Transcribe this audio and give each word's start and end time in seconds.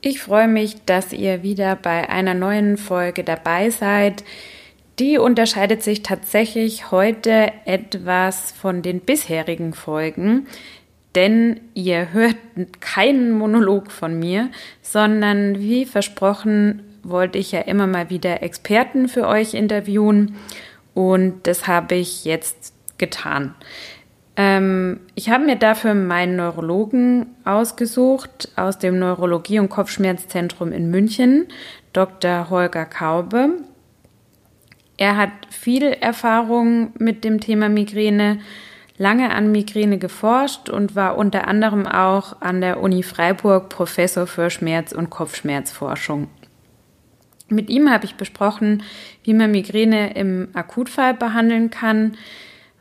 Ich 0.00 0.20
freue 0.20 0.46
mich, 0.46 0.76
dass 0.86 1.12
ihr 1.12 1.42
wieder 1.42 1.74
bei 1.74 2.08
einer 2.08 2.34
neuen 2.34 2.76
Folge 2.76 3.24
dabei 3.24 3.70
seid. 3.70 4.22
Die 5.00 5.18
unterscheidet 5.18 5.82
sich 5.82 6.04
tatsächlich 6.04 6.92
heute 6.92 7.50
etwas 7.64 8.52
von 8.52 8.82
den 8.82 9.00
bisherigen 9.00 9.72
Folgen, 9.72 10.46
denn 11.16 11.60
ihr 11.74 12.12
hört 12.12 12.36
keinen 12.78 13.32
Monolog 13.32 13.90
von 13.90 14.16
mir, 14.16 14.50
sondern 14.82 15.58
wie 15.58 15.84
versprochen 15.84 16.84
wollte 17.02 17.38
ich 17.38 17.50
ja 17.50 17.60
immer 17.62 17.88
mal 17.88 18.08
wieder 18.08 18.42
Experten 18.42 19.08
für 19.08 19.26
euch 19.26 19.54
interviewen 19.54 20.36
und 20.94 21.46
das 21.48 21.66
habe 21.66 21.96
ich 21.96 22.24
jetzt 22.24 22.72
getan. 22.98 23.54
Ähm, 24.38 25.00
ich 25.16 25.30
habe 25.30 25.44
mir 25.44 25.56
dafür 25.56 25.94
meinen 25.94 26.36
Neurologen 26.36 27.26
ausgesucht 27.44 28.48
aus 28.54 28.78
dem 28.78 28.96
Neurologie- 29.00 29.58
und 29.58 29.68
Kopfschmerzzentrum 29.68 30.70
in 30.70 30.92
München, 30.92 31.48
Dr. 31.92 32.48
Holger 32.48 32.86
Kaube. 32.86 33.50
Er 34.96 35.16
hat 35.16 35.32
viel 35.50 35.82
Erfahrung 35.82 36.92
mit 36.98 37.24
dem 37.24 37.40
Thema 37.40 37.68
Migräne, 37.68 38.38
lange 38.96 39.34
an 39.34 39.50
Migräne 39.50 39.98
geforscht 39.98 40.68
und 40.68 40.94
war 40.94 41.18
unter 41.18 41.48
anderem 41.48 41.86
auch 41.88 42.40
an 42.40 42.60
der 42.60 42.80
Uni 42.80 43.02
Freiburg 43.02 43.68
Professor 43.68 44.28
für 44.28 44.50
Schmerz- 44.50 44.92
und 44.92 45.10
Kopfschmerzforschung. 45.10 46.28
Mit 47.48 47.70
ihm 47.70 47.90
habe 47.90 48.04
ich 48.04 48.14
besprochen, 48.14 48.84
wie 49.24 49.34
man 49.34 49.50
Migräne 49.50 50.14
im 50.14 50.48
Akutfall 50.52 51.14
behandeln 51.14 51.70
kann, 51.70 52.16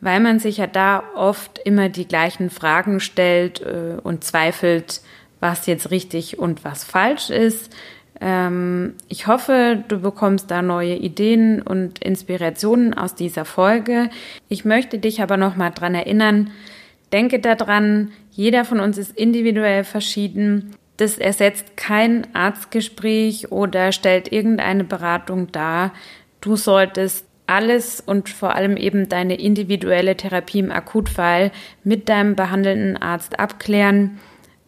weil 0.02 0.20
man 0.20 0.40
sich 0.40 0.58
ja 0.58 0.68
da 0.68 1.04
oft 1.16 1.60
immer 1.60 1.90
die 1.90 2.08
gleichen 2.08 2.50
Fragen 2.50 3.00
stellt 3.00 3.62
äh, 3.62 4.00
und 4.02 4.24
zweifelt, 4.24 5.02
was 5.40 5.66
jetzt 5.68 5.92
richtig 5.92 6.40
und 6.40 6.64
was 6.64 6.84
falsch 6.84 7.30
ist. 7.30 7.72
Ähm, 8.20 8.96
ich 9.10 9.28
hoffe, 9.28 9.84
du 9.88 10.00
bekommst 10.00 10.50
da 10.50 10.62
neue 10.62 10.96
Ideen 10.96 11.62
und 11.62 12.00
Inspirationen 12.00 12.94
aus 12.94 13.16
dieser 13.16 13.46
Folge. 13.46 14.10
Ich 14.50 14.66
möchte 14.66 15.00
dich 15.00 15.22
aber 15.22 15.38
noch 15.38 15.56
mal 15.56 15.70
dran 15.70 15.96
erinnern, 15.96 16.52
denke 17.12 17.40
daran, 17.40 18.12
jeder 18.32 18.66
von 18.66 18.80
uns 18.80 18.98
ist 18.98 19.18
individuell 19.18 19.84
verschieden. 19.84 20.76
Das 20.98 21.20
ersetzt 21.20 21.78
kein 21.78 22.28
Arztgespräch 22.34 23.52
oder 23.52 23.92
stellt 23.92 24.32
irgendeine 24.32 24.84
Beratung 24.84 25.52
dar. 25.52 25.94
Du 26.42 26.56
solltest 26.56 27.27
alles 27.48 28.02
und 28.02 28.30
vor 28.30 28.56
allem 28.56 28.78
eben 28.78 29.10
deine 29.10 29.40
individuelle 29.40 30.16
Therapie 30.16 30.60
im 30.60 30.72
Akutfall 30.72 31.52
mit 31.84 32.10
deinem 32.10 32.36
behandelnden 32.36 32.98
Arzt 32.98 33.40
abklären. 33.40 34.20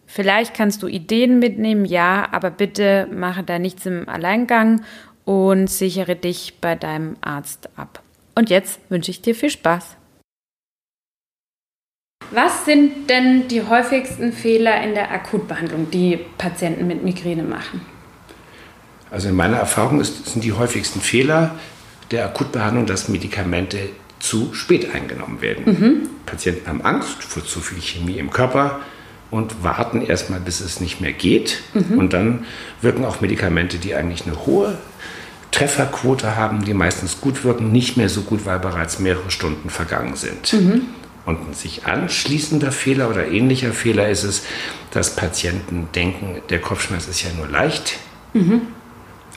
Vielleicht 0.06 0.54
kannst 0.54 0.82
du 0.82 0.88
Ideen 0.88 1.38
mitnehmen, 1.38 1.84
ja, 1.84 2.26
aber 2.32 2.50
bitte 2.50 3.06
mache 3.12 3.44
da 3.44 3.58
nichts 3.58 3.86
im 3.86 4.08
Alleingang 4.08 4.82
und 5.24 5.68
sichere 5.68 6.16
dich 6.16 6.54
bei 6.60 6.74
deinem 6.74 7.16
Arzt 7.20 7.68
ab. 7.76 8.02
Und 8.34 8.50
jetzt 8.50 8.80
wünsche 8.88 9.10
ich 9.10 9.22
dir 9.22 9.34
viel 9.34 9.50
Spaß. 9.50 9.96
Was 12.32 12.64
sind 12.64 13.10
denn 13.10 13.48
die 13.48 13.62
häufigsten 13.62 14.32
Fehler 14.32 14.82
in 14.82 14.94
der 14.94 15.10
Akutbehandlung, 15.10 15.90
die 15.90 16.18
Patienten 16.38 16.86
mit 16.86 17.02
Migräne 17.02 17.42
machen? 17.42 17.80
Also 19.10 19.28
in 19.28 19.34
meiner 19.34 19.56
Erfahrung 19.56 20.00
ist, 20.00 20.26
sind 20.26 20.44
die 20.44 20.52
häufigsten 20.52 21.00
Fehler 21.00 21.56
der 22.10 22.24
Akutbehandlung, 22.26 22.86
dass 22.86 23.08
Medikamente 23.08 23.78
zu 24.18 24.52
spät 24.52 24.94
eingenommen 24.94 25.40
werden. 25.40 25.64
Mhm. 25.66 26.08
Patienten 26.26 26.68
haben 26.68 26.82
Angst 26.82 27.22
vor 27.22 27.44
zu 27.44 27.60
viel 27.60 27.80
Chemie 27.80 28.18
im 28.18 28.30
Körper 28.30 28.80
und 29.30 29.62
warten 29.62 30.02
erstmal, 30.02 30.40
bis 30.40 30.60
es 30.60 30.80
nicht 30.80 31.00
mehr 31.00 31.12
geht. 31.12 31.62
Mhm. 31.74 31.98
Und 31.98 32.12
dann 32.12 32.44
wirken 32.82 33.04
auch 33.04 33.20
Medikamente, 33.20 33.78
die 33.78 33.94
eigentlich 33.94 34.26
eine 34.26 34.46
hohe 34.46 34.78
Trefferquote 35.52 36.36
haben, 36.36 36.64
die 36.64 36.74
meistens 36.74 37.20
gut 37.20 37.44
wirken, 37.44 37.72
nicht 37.72 37.96
mehr 37.96 38.08
so 38.08 38.22
gut, 38.22 38.44
weil 38.44 38.58
bereits 38.58 38.98
mehrere 38.98 39.30
Stunden 39.30 39.70
vergangen 39.70 40.16
sind. 40.16 40.52
Mhm. 40.52 40.82
Und 41.26 41.48
ein 41.48 41.54
sich 41.54 41.86
anschließender 41.86 42.72
Fehler 42.72 43.08
oder 43.08 43.28
ähnlicher 43.28 43.72
Fehler 43.72 44.08
ist 44.08 44.24
es, 44.24 44.42
dass 44.90 45.16
Patienten 45.16 45.88
denken, 45.94 46.40
der 46.50 46.60
Kopfschmerz 46.60 47.08
ist 47.08 47.22
ja 47.22 47.30
nur 47.36 47.48
leicht. 47.48 47.98
Mhm 48.32 48.62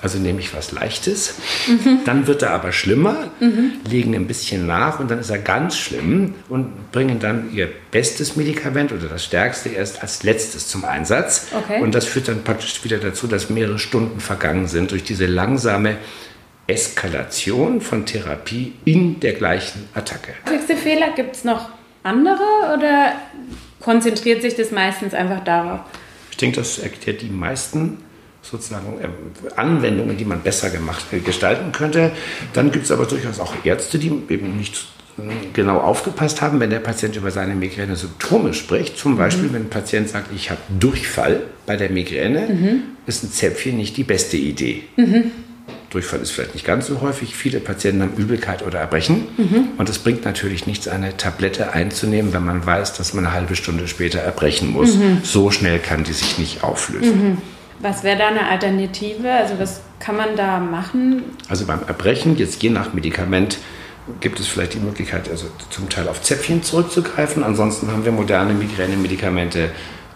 also 0.03 0.19
nehme 0.19 0.41
ich 0.41 0.53
was 0.53 0.73
Leichtes. 0.73 1.35
Mhm. 1.65 1.99
Dann 2.03 2.27
wird 2.27 2.41
er 2.41 2.51
aber 2.51 2.73
schlimmer, 2.73 3.31
mhm. 3.39 3.71
legen 3.89 4.13
ein 4.15 4.27
bisschen 4.27 4.67
nach 4.67 4.99
und 4.99 5.09
dann 5.09 5.17
ist 5.17 5.29
er 5.29 5.39
ganz 5.39 5.77
schlimm 5.77 6.35
und 6.49 6.91
bringen 6.91 7.19
dann 7.19 7.53
ihr 7.53 7.69
bestes 7.89 8.35
Medikament 8.35 8.91
oder 8.91 9.07
das 9.07 9.23
stärkste 9.23 9.69
erst 9.69 10.01
als 10.01 10.23
letztes 10.23 10.67
zum 10.67 10.83
Einsatz. 10.83 11.47
Okay. 11.55 11.81
Und 11.81 11.95
das 11.95 12.05
führt 12.05 12.27
dann 12.27 12.43
praktisch 12.43 12.83
wieder 12.83 12.97
dazu, 12.97 13.27
dass 13.27 13.49
mehrere 13.49 13.79
Stunden 13.79 14.19
vergangen 14.19 14.67
sind 14.67 14.91
durch 14.91 15.05
diese 15.05 15.25
langsame 15.25 15.95
Eskalation 16.67 17.79
von 17.79 18.05
Therapie 18.05 18.73
in 18.83 19.21
der 19.21 19.33
gleichen 19.33 19.87
Attacke. 19.93 20.33
Häufigste 20.45 20.75
Fehler 20.75 21.11
gibt 21.15 21.37
es 21.37 21.45
noch 21.45 21.69
andere 22.03 22.75
oder 22.77 23.13
konzentriert 23.79 24.41
sich 24.41 24.55
das 24.55 24.71
meistens 24.71 25.13
einfach 25.13 25.43
darauf? 25.45 25.79
Ich 26.31 26.37
denke, 26.37 26.57
das 26.57 26.79
erklärt 26.79 27.21
die 27.21 27.29
meisten 27.29 27.99
sozusagen 28.43 28.99
ähm, 29.01 29.11
Anwendungen, 29.55 30.17
die 30.17 30.25
man 30.25 30.41
besser 30.41 30.69
gemacht, 30.69 31.05
äh, 31.11 31.19
gestalten 31.19 31.71
könnte. 31.71 32.11
Dann 32.53 32.71
gibt 32.71 32.85
es 32.85 32.91
aber 32.91 33.05
durchaus 33.05 33.39
auch 33.39 33.53
Ärzte, 33.63 33.97
die 33.97 34.11
eben 34.29 34.57
nicht 34.57 34.87
genau 35.53 35.79
aufgepasst 35.79 36.41
haben, 36.41 36.59
wenn 36.59 36.71
der 36.71 36.79
Patient 36.79 37.15
über 37.15 37.29
seine 37.31 37.53
Migräne-Symptome 37.55 38.53
spricht. 38.53 38.97
Zum 38.97 39.15
Beispiel, 39.15 39.49
mhm. 39.49 39.53
wenn 39.53 39.61
ein 39.63 39.69
Patient 39.69 40.09
sagt, 40.09 40.33
ich 40.33 40.49
habe 40.49 40.59
Durchfall 40.79 41.41
bei 41.65 41.75
der 41.77 41.89
Migräne, 41.89 42.47
mhm. 42.49 42.81
ist 43.05 43.23
ein 43.23 43.31
Zäpfchen 43.31 43.77
nicht 43.77 43.95
die 43.97 44.03
beste 44.03 44.37
Idee. 44.37 44.83
Mhm. 44.95 45.31
Durchfall 45.91 46.21
ist 46.21 46.31
vielleicht 46.31 46.55
nicht 46.55 46.65
ganz 46.65 46.87
so 46.87 47.01
häufig. 47.01 47.35
Viele 47.35 47.59
Patienten 47.59 48.01
haben 48.01 48.13
Übelkeit 48.17 48.65
oder 48.65 48.79
Erbrechen. 48.79 49.27
Mhm. 49.37 49.67
Und 49.77 49.87
es 49.87 49.99
bringt 49.99 50.25
natürlich 50.25 50.65
nichts, 50.65 50.87
eine 50.87 51.15
Tablette 51.15 51.73
einzunehmen, 51.73 52.33
wenn 52.33 52.43
man 52.43 52.65
weiß, 52.65 52.93
dass 52.93 53.13
man 53.13 53.25
eine 53.27 53.35
halbe 53.35 53.55
Stunde 53.55 53.87
später 53.87 54.19
erbrechen 54.19 54.71
muss. 54.71 54.95
Mhm. 54.95 55.19
So 55.21 55.51
schnell 55.51 55.77
kann 55.77 56.03
die 56.03 56.13
sich 56.13 56.39
nicht 56.39 56.63
auflösen. 56.63 57.29
Mhm. 57.29 57.37
Was 57.83 58.03
wäre 58.03 58.17
da 58.17 58.27
eine 58.29 58.47
Alternative? 58.47 59.29
Also 59.29 59.59
was 59.59 59.81
kann 59.99 60.15
man 60.15 60.37
da 60.37 60.59
machen? 60.59 61.23
Also 61.49 61.65
beim 61.65 61.81
Erbrechen, 61.85 62.37
jetzt 62.37 62.63
je 62.63 62.69
nach 62.69 62.93
Medikament, 62.93 63.57
gibt 64.21 64.39
es 64.39 64.47
vielleicht 64.47 64.75
die 64.75 64.79
Möglichkeit, 64.79 65.29
also 65.29 65.47
zum 65.69 65.89
Teil 65.89 66.07
auf 66.07 66.21
Zäpfchen 66.21 66.63
zurückzugreifen. 66.63 67.43
Ansonsten 67.43 67.91
haben 67.91 68.05
wir 68.05 68.13
moderne 68.13 68.53
Migränemedikamente 68.53 69.71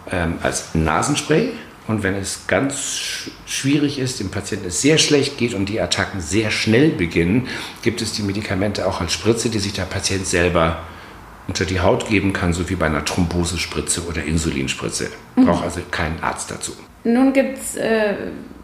ähm, 0.09 0.35
als 0.41 0.75
Nasenspray. 0.75 1.50
Und 1.89 2.03
wenn 2.03 2.16
es 2.16 2.47
ganz 2.47 3.29
schwierig 3.45 3.99
ist, 3.99 4.22
dem 4.22 4.31
Patienten 4.31 4.67
es 4.67 4.81
sehr 4.81 4.97
schlecht 4.97 5.38
geht 5.38 5.53
und 5.53 5.67
die 5.67 5.81
Attacken 5.81 6.22
sehr 6.22 6.51
schnell 6.51 6.89
beginnen, 6.89 7.49
gibt 7.81 8.01
es 8.01 8.13
die 8.13 8.22
Medikamente 8.22 8.88
auch 8.88 9.01
als 9.01 9.11
Spritze, 9.11 9.49
die 9.49 9.59
sich 9.59 9.73
der 9.73 9.84
Patient 9.84 10.25
selber 10.25 10.79
unter 11.49 11.66
die 11.66 11.81
Haut 11.81 12.07
geben 12.07 12.31
kann, 12.31 12.53
so 12.53 12.69
wie 12.69 12.75
bei 12.75 12.85
einer 12.85 13.03
Thrombosespritze 13.03 14.05
oder 14.05 14.23
Insulinspritze. 14.23 15.09
Mhm. 15.35 15.45
Braucht 15.45 15.63
also 15.63 15.81
keinen 15.91 16.22
Arzt 16.23 16.49
dazu. 16.49 16.72
Nun 17.07 17.31
gibt 17.31 17.57
es 17.57 17.75
äh, 17.78 18.16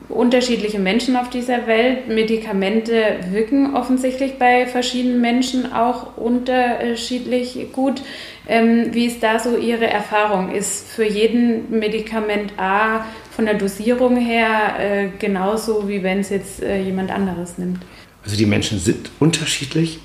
unterschiedliche 0.09 0.80
Menschen 0.80 1.16
auf 1.16 1.30
dieser 1.30 1.66
Welt. 1.66 2.09
Medikamente 2.09 3.18
wirken 3.31 3.76
offensichtlich 3.76 4.38
bei 4.38 4.68
verschiedenen 4.68 5.22
Menschen 5.22 5.72
auch 5.72 6.18
unterschiedlich 6.18 7.68
gut. 7.72 8.02
Ähm, 8.48 8.90
wie 8.92 9.06
ist 9.06 9.24
da 9.24 9.40
so 9.40 9.58
Ihre 9.58 9.88
Erfahrung? 9.88 10.52
Ist 10.52 10.90
für 10.90 11.06
jeden 11.06 11.80
Medikament 11.80 12.53
A 12.58 13.06
von 13.32 13.46
der 13.46 13.56
Dosierung 13.56 14.18
her 14.18 14.76
äh, 14.78 15.08
genauso, 15.20 15.88
wie 15.88 16.03
wenn 16.03 16.20
es 16.20 16.30
jetzt 16.30 16.62
äh, 16.62 16.82
jemand 16.82 17.12
anderes 17.12 17.58
nimmt? 17.58 17.80
Also 18.24 18.36
die 18.36 18.46
Menschen 18.46 18.80
sind 18.80 19.09
unterschiedlich. 19.20 20.00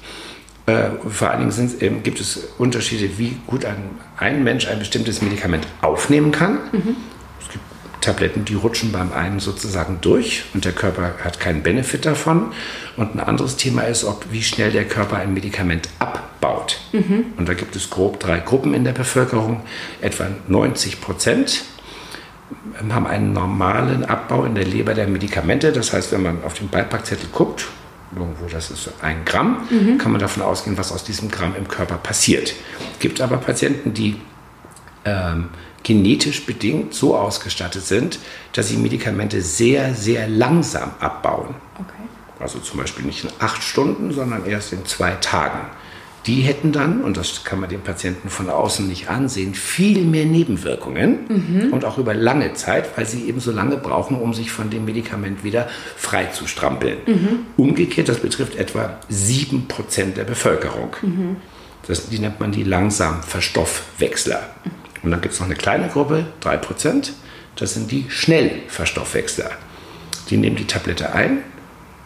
Äh, 0.67 0.91
vor 1.09 1.31
allen 1.31 1.49
Dingen 1.51 1.75
eben, 1.81 2.03
gibt 2.03 2.21
es 2.21 2.49
Unterschiede, 2.59 3.19
wie 3.19 3.37
gut 3.47 3.65
ein, 3.65 3.77
ein 4.17 4.45
Mensch 4.45 4.69
ein 4.69 4.79
bestimmtes 4.79 5.23
Medikament 5.23 5.67
aufnehmen 5.81 6.31
kann. 6.31 6.59
Mhm. 6.73 6.97
Tabletten, 8.01 8.45
die 8.45 8.55
rutschen 8.55 8.93
beim 8.93 9.13
einen 9.13 9.41
sozusagen 9.41 9.99
durch 10.01 10.45
und 10.55 10.65
der 10.65 10.73
Körper 10.73 11.15
hat 11.23 11.41
keinen 11.41 11.63
Benefit 11.63 12.07
davon. 12.07 12.53
Und 12.97 13.15
ein 13.15 13.21
anderes 13.21 13.57
Thema 13.57 13.83
ist, 13.83 14.05
ob 14.05 14.27
wie 14.31 14.43
schnell 14.43 14.71
der 14.71 14.85
Körper 14.85 15.17
ein 15.17 15.35
Medikament 15.35 15.89
abbaut. 15.99 16.81
Mhm. 16.93 17.27
Und 17.37 17.49
da 17.49 17.55
gibt 17.55 17.77
es 17.77 17.91
grob 17.91 18.21
drei 18.21 18.39
Gruppen 18.39 18.75
in 18.75 18.85
der 18.85 18.93
Bevölkerung. 18.93 19.63
Etwa 20.01 20.27
90 20.49 21.01
Prozent 21.01 21.65
haben 22.91 23.07
einen 23.07 23.33
normalen 23.33 24.05
Abbau 24.05 24.45
in 24.45 24.55
der 24.55 24.65
Leber 24.65 24.95
der 24.95 25.07
Medikamente. 25.07 25.73
Das 25.73 25.93
heißt, 25.93 26.13
wenn 26.13 26.23
man 26.23 26.45
auf 26.45 26.55
den 26.55 26.69
Beipackzettel 26.69 27.29
guckt, 27.33 27.67
irgendwo 28.17 28.47
das 28.47 28.71
ist 28.71 28.91
ein 29.03 29.25
Gramm, 29.25 29.67
mhm. 29.71 29.99
kann 29.99 30.13
man 30.13 30.21
davon 30.21 30.43
ausgehen, 30.43 30.79
was 30.79 30.93
aus 30.93 31.05
diesem 31.05 31.31
Gramm 31.31 31.55
im 31.57 31.69
Körper 31.69 31.97
passiert. 31.97 32.55
Es 32.95 32.99
gibt 33.01 33.21
aber 33.21 33.37
Patienten, 33.37 33.93
die 33.93 34.17
ähm, 35.05 35.49
genetisch 35.83 36.45
bedingt 36.45 36.95
so 36.95 37.17
ausgestattet 37.17 37.85
sind, 37.85 38.19
dass 38.53 38.69
sie 38.69 38.77
Medikamente 38.77 39.43
sehr, 39.43 39.95
sehr 39.95 40.29
langsam 40.29 40.93
abbauen. 41.01 41.55
Okay. 41.75 42.09
Also 42.41 42.59
zum 42.59 42.79
Beispiel 42.79 43.05
nicht 43.05 43.25
in 43.25 43.31
acht 43.39 43.63
Stunden, 43.63 44.13
sondern 44.13 44.47
erst 44.47 44.73
in 44.73 44.85
zwei 44.85 45.13
Tagen 45.13 45.61
die 46.29 46.43
hätten 46.43 46.73
dann, 46.73 47.01
und 47.03 47.17
das 47.17 47.45
kann 47.45 47.59
man 47.59 47.71
dem 47.71 47.81
Patienten 47.81 48.29
von 48.29 48.51
außen 48.51 48.87
nicht 48.87 49.09
ansehen, 49.09 49.55
viel 49.55 50.05
mehr 50.05 50.27
Nebenwirkungen 50.27 51.19
mhm. 51.29 51.73
und 51.73 51.87
auch 51.87 51.97
über 51.97 52.13
lange 52.13 52.53
Zeit, 52.53 52.97
weil 52.97 53.07
sie 53.07 53.25
eben 53.25 53.41
so 53.41 53.51
lange 53.51 53.79
brauchen, 53.79 54.17
um 54.17 54.35
sich 54.35 54.51
von 54.51 54.69
dem 54.69 54.85
Medikament 54.85 55.43
wieder 55.43 55.69
frei 55.97 56.27
zu 56.27 56.47
strampeln. 56.47 56.99
Mhm. 57.07 57.39
Umgekehrt, 57.57 58.11
das 58.11 58.19
betrifft 58.19 58.57
etwa 58.57 58.99
7% 59.11 60.15
der 60.15 60.25
Bevölkerung. 60.25 60.95
Mhm. 61.01 61.37
Das, 61.87 62.11
die 62.11 62.19
nennt 62.19 62.39
man 62.41 62.53
die 62.53 62.65
langsam 62.65 63.23
Verstoffwechsler. 63.23 64.51
Und 65.09 65.13
dann 65.13 65.23
gibt 65.23 65.33
es 65.33 65.41
noch 65.41 65.47
eine 65.47 65.57
kleine 65.57 65.89
Gruppe, 65.89 66.27
3%, 66.43 67.13
das 67.57 67.73
sind 67.73 67.91
die 67.91 68.05
Schnellverstoffwechsler. 68.11 69.51
Die 70.29 70.37
nehmen 70.37 70.57
die 70.57 70.67
Tablette 70.67 71.15
ein, 71.15 71.39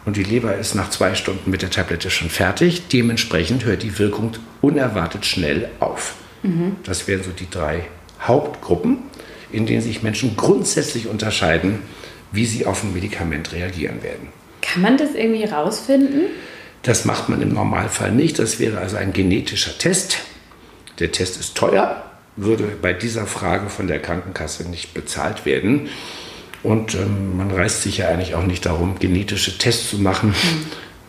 und 0.05 0.17
die 0.17 0.23
Leber 0.23 0.57
ist 0.57 0.77
nach 0.77 0.89
zwei 0.91 1.17
Stunden 1.17 1.51
mit 1.51 1.63
der 1.63 1.71
Tablette 1.71 2.11
schon 2.11 2.31
fertig. 2.31 2.87
Dementsprechend 2.93 3.65
hört 3.65 3.83
die 3.83 3.99
Wirkung 3.99 4.35
unerwartet 4.61 5.27
schnell 5.27 5.69
auf. 5.81 6.15
Mhm. 6.45 6.77
Das 6.85 7.09
wären 7.09 7.25
so 7.25 7.33
die 7.33 7.51
drei 7.51 7.87
Hauptgruppen, 8.21 8.99
in 9.51 9.67
denen 9.67 9.83
sich 9.83 10.05
Menschen 10.05 10.37
grundsätzlich 10.37 11.09
unterscheiden, 11.09 11.81
wie 12.31 12.47
sie 12.47 12.67
auf 12.67 12.85
ein 12.85 12.95
Medikament 12.95 13.53
reagieren 13.53 14.05
werden. 14.05 14.29
Kann 14.61 14.83
man 14.83 14.97
das 14.97 15.17
irgendwie 15.17 15.45
rausfinden? 15.45 16.27
Das 16.85 17.05
macht 17.05 17.29
man 17.29 17.43
im 17.43 17.53
Normalfall 17.53 18.13
nicht. 18.13 18.39
Das 18.39 18.61
wäre 18.61 18.79
also 18.79 18.97
ein 18.97 19.13
genetischer 19.13 19.77
Test. 19.77 20.19
Der 21.01 21.11
Test 21.11 21.41
ist 21.41 21.57
teuer, 21.57 22.05
würde 22.37 22.65
bei 22.81 22.93
dieser 22.93 23.27
Frage 23.27 23.69
von 23.69 23.87
der 23.87 24.01
Krankenkasse 24.01 24.69
nicht 24.69 24.95
bezahlt 24.95 25.45
werden. 25.45 25.89
Und 26.63 26.95
ähm, 26.95 27.37
man 27.37 27.51
reißt 27.51 27.83
sich 27.83 27.99
ja 27.99 28.09
eigentlich 28.09 28.35
auch 28.35 28.45
nicht 28.47 28.65
darum, 28.67 28.99
genetische 28.99 29.59
Tests 29.59 29.91
zu 29.91 29.99
machen, 29.99 30.31
mhm. 30.31 30.67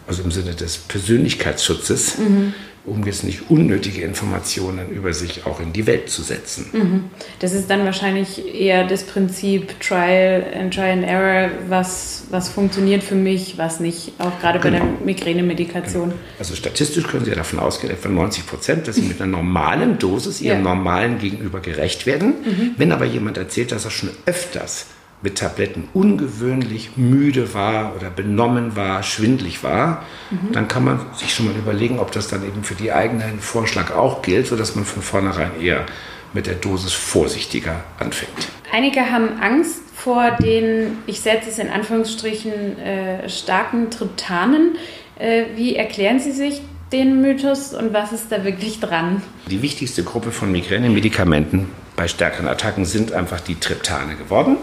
Also 0.07 0.23
im 0.23 0.31
Sinne 0.31 0.53
des 0.53 0.77
Persönlichkeitsschutzes, 0.77 2.17
mhm. 2.17 2.53
um 2.85 3.05
jetzt 3.05 3.23
nicht 3.23 3.49
unnötige 3.49 4.01
Informationen 4.01 4.89
über 4.89 5.13
sich 5.13 5.45
auch 5.45 5.59
in 5.59 5.71
die 5.71 5.87
Welt 5.87 6.09
zu 6.09 6.21
setzen. 6.21 6.65
Mhm. 6.73 7.03
Das 7.39 7.53
ist 7.53 7.69
dann 7.69 7.85
wahrscheinlich 7.85 8.53
eher 8.53 8.85
das 8.85 9.03
Prinzip 9.03 9.79
Trial 9.79 10.45
and 10.59 10.73
Try 10.73 10.91
and 10.91 11.03
Error, 11.03 11.51
was, 11.69 12.25
was 12.29 12.49
funktioniert 12.49 13.03
für 13.03 13.15
mich, 13.15 13.57
was 13.57 13.79
nicht, 13.79 14.13
auch 14.19 14.39
gerade 14.39 14.59
genau. 14.59 14.63
bei 14.63 14.79
der 14.79 14.79
genau. 14.79 15.05
Migränemedikation. 15.05 16.09
Genau. 16.09 16.21
Also 16.39 16.55
statistisch 16.55 17.07
können 17.07 17.23
Sie 17.23 17.31
ja 17.31 17.37
davon 17.37 17.59
ausgehen, 17.59 17.93
etwa 17.93 18.09
90 18.09 18.45
Prozent, 18.45 18.87
dass 18.87 18.97
Sie 18.97 19.03
mit 19.03 19.21
einer 19.21 19.31
normalen 19.31 19.99
Dosis 19.99 20.41
Ihrem 20.41 20.57
ja. 20.57 20.75
normalen 20.75 21.19
Gegenüber 21.19 21.61
gerecht 21.61 22.05
werden. 22.05 22.33
Mhm. 22.43 22.71
Wenn 22.77 22.91
aber 22.91 23.05
jemand 23.05 23.37
erzählt, 23.37 23.71
dass 23.71 23.85
er 23.85 23.91
schon 23.91 24.09
öfters 24.25 24.87
mit 25.23 25.37
Tabletten 25.37 25.87
ungewöhnlich 25.93 26.97
müde 26.97 27.53
war 27.53 27.95
oder 27.95 28.09
benommen 28.09 28.75
war, 28.75 29.01
schwindlig 29.03 29.63
war, 29.63 30.03
mhm. 30.29 30.51
dann 30.51 30.67
kann 30.67 30.83
man 30.83 30.99
sich 31.15 31.33
schon 31.33 31.47
mal 31.47 31.55
überlegen, 31.55 31.97
ob 31.97 32.11
das 32.11 32.27
dann 32.27 32.45
eben 32.45 32.63
für 32.63 32.75
die 32.75 32.91
eigenen 32.91 33.39
Vorschlag 33.39 33.95
auch 33.95 34.21
gilt, 34.21 34.47
sodass 34.47 34.75
man 34.75 34.83
von 34.83 35.01
vornherein 35.01 35.59
eher 35.61 35.85
mit 36.33 36.45
der 36.45 36.55
Dosis 36.55 36.93
vorsichtiger 36.93 37.83
anfängt. 37.99 38.49
Einige 38.71 39.11
haben 39.11 39.39
Angst 39.39 39.81
vor 39.95 40.31
den, 40.31 40.97
ich 41.05 41.21
setze 41.21 41.49
es 41.49 41.59
in 41.59 41.69
Anführungsstrichen, 41.69 42.79
äh, 42.79 43.29
starken 43.29 43.91
Triptanen. 43.91 44.75
Äh, 45.17 45.45
wie 45.55 45.75
erklären 45.75 46.19
Sie 46.19 46.31
sich 46.31 46.61
den 46.93 47.21
Mythos 47.21 47.73
und 47.73 47.91
was 47.91 48.13
ist 48.13 48.31
da 48.31 48.43
wirklich 48.43 48.79
dran? 48.79 49.21
Die 49.49 49.61
wichtigste 49.61 50.03
Gruppe 50.03 50.31
von 50.31 50.51
Migränemedikamenten 50.51 51.67
bei 51.95 52.07
stärkeren 52.07 52.47
Attacken 52.47 52.85
sind 52.85 53.11
einfach 53.13 53.41
die 53.41 53.55
Triptane 53.55 54.15
geworden. 54.15 54.57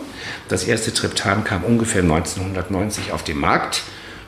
Das 0.48 0.64
erste 0.64 0.94
Triptan 0.94 1.44
kam 1.44 1.64
ungefähr 1.64 2.02
1990 2.02 3.12
auf 3.12 3.24
den 3.24 3.38
Markt. 3.38 3.82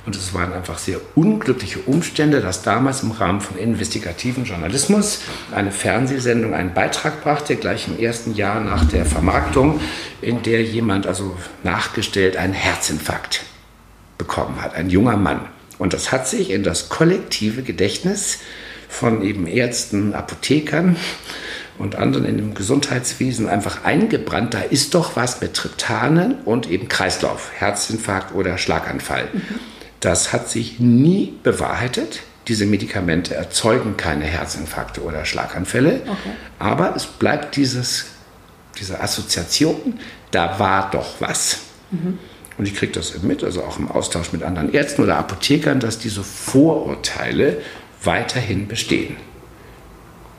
Und 0.05 0.17
es 0.17 0.35
waren 0.35 0.53
einfach 0.53 0.79
sehr 0.79 0.99
unglückliche 1.15 1.79
Umstände, 1.79 2.41
dass 2.41 2.63
damals 2.63 3.05
im 3.05 3.13
Rahmen 3.13 3.41
von 3.41 3.57
investigativen 3.57 4.45
Journalismus 4.45 5.21
eine 5.55 5.71
Fernsehsendung 5.71 6.55
einen 6.55 6.75
Beitrag 6.75 7.23
brachte, 7.23 7.55
gleich 7.55 7.87
im 7.87 7.97
ersten 8.01 8.35
Jahr 8.35 8.61
nach 8.61 8.85
der 8.85 9.07
Vermarktung, 9.07 9.81
in 10.21 10.43
der 10.43 10.65
jemand 10.65 11.07
also 11.07 11.37
nachgestellt 11.63 12.37
einen 12.37 12.53
Herzinfarkt 12.53 13.45
bekommen 14.19 14.61
hat, 14.61 14.75
ein 14.75 14.91
junger 14.91 15.17
Mann. 15.17 15.43
Und 15.83 15.95
das 15.95 16.13
hat 16.13 16.29
sich 16.29 16.51
in 16.51 16.63
das 16.63 16.91
kollektive 16.91 17.65
Gedächtnis 17.65 18.39
von 18.89 19.21
eben 19.21 19.49
Ärzten, 19.49 20.15
Apothekern 20.15 20.95
und 21.77 21.97
anderen 21.97 22.25
in 22.25 22.37
dem 22.37 22.55
Gesundheitswesen 22.55 23.49
einfach 23.49 23.83
eingebrannt. 23.83 24.55
Da 24.55 24.61
ist 24.61 24.95
doch 24.95 25.17
was 25.17 25.41
mit 25.41 25.55
Triptanen 25.55 26.37
und 26.45 26.71
eben 26.71 26.87
Kreislauf, 26.87 27.51
Herzinfarkt 27.59 28.33
oder 28.33 28.59
Schlaganfall. 28.59 29.29
Mhm. 29.33 29.43
Das 29.99 30.33
hat 30.33 30.49
sich 30.49 30.79
nie 30.79 31.35
bewahrheitet. 31.43 32.21
Diese 32.47 32.65
Medikamente 32.65 33.35
erzeugen 33.35 33.97
keine 33.97 34.27
Herzinfarkte 34.27 35.03
oder 35.03 35.25
Schlaganfälle. 35.25 36.03
Okay. 36.03 36.31
Aber 36.61 36.95
es 36.95 37.07
bleibt 37.07 37.57
dieses, 37.57 38.05
diese 38.79 39.01
Assoziation, 39.01 39.99
da 40.31 40.61
war 40.61 40.93
doch 40.93 41.21
was. 41.21 41.59
Mhm. 41.91 42.21
Und 42.59 42.67
ich 42.67 42.75
kriege 42.75 42.93
das 42.93 43.23
mit, 43.23 43.43
also 43.43 43.63
auch 43.63 43.79
im 43.79 43.91
Austausch 43.91 44.33
mit 44.33 44.43
anderen 44.43 44.73
Ärzten 44.73 45.03
oder 45.03 45.17
Apothekern, 45.17 45.81
dass 45.81 45.99
diese 45.99 46.23
Vorurteile 46.23 47.59
weiterhin 48.03 48.69
bestehen. 48.69 49.17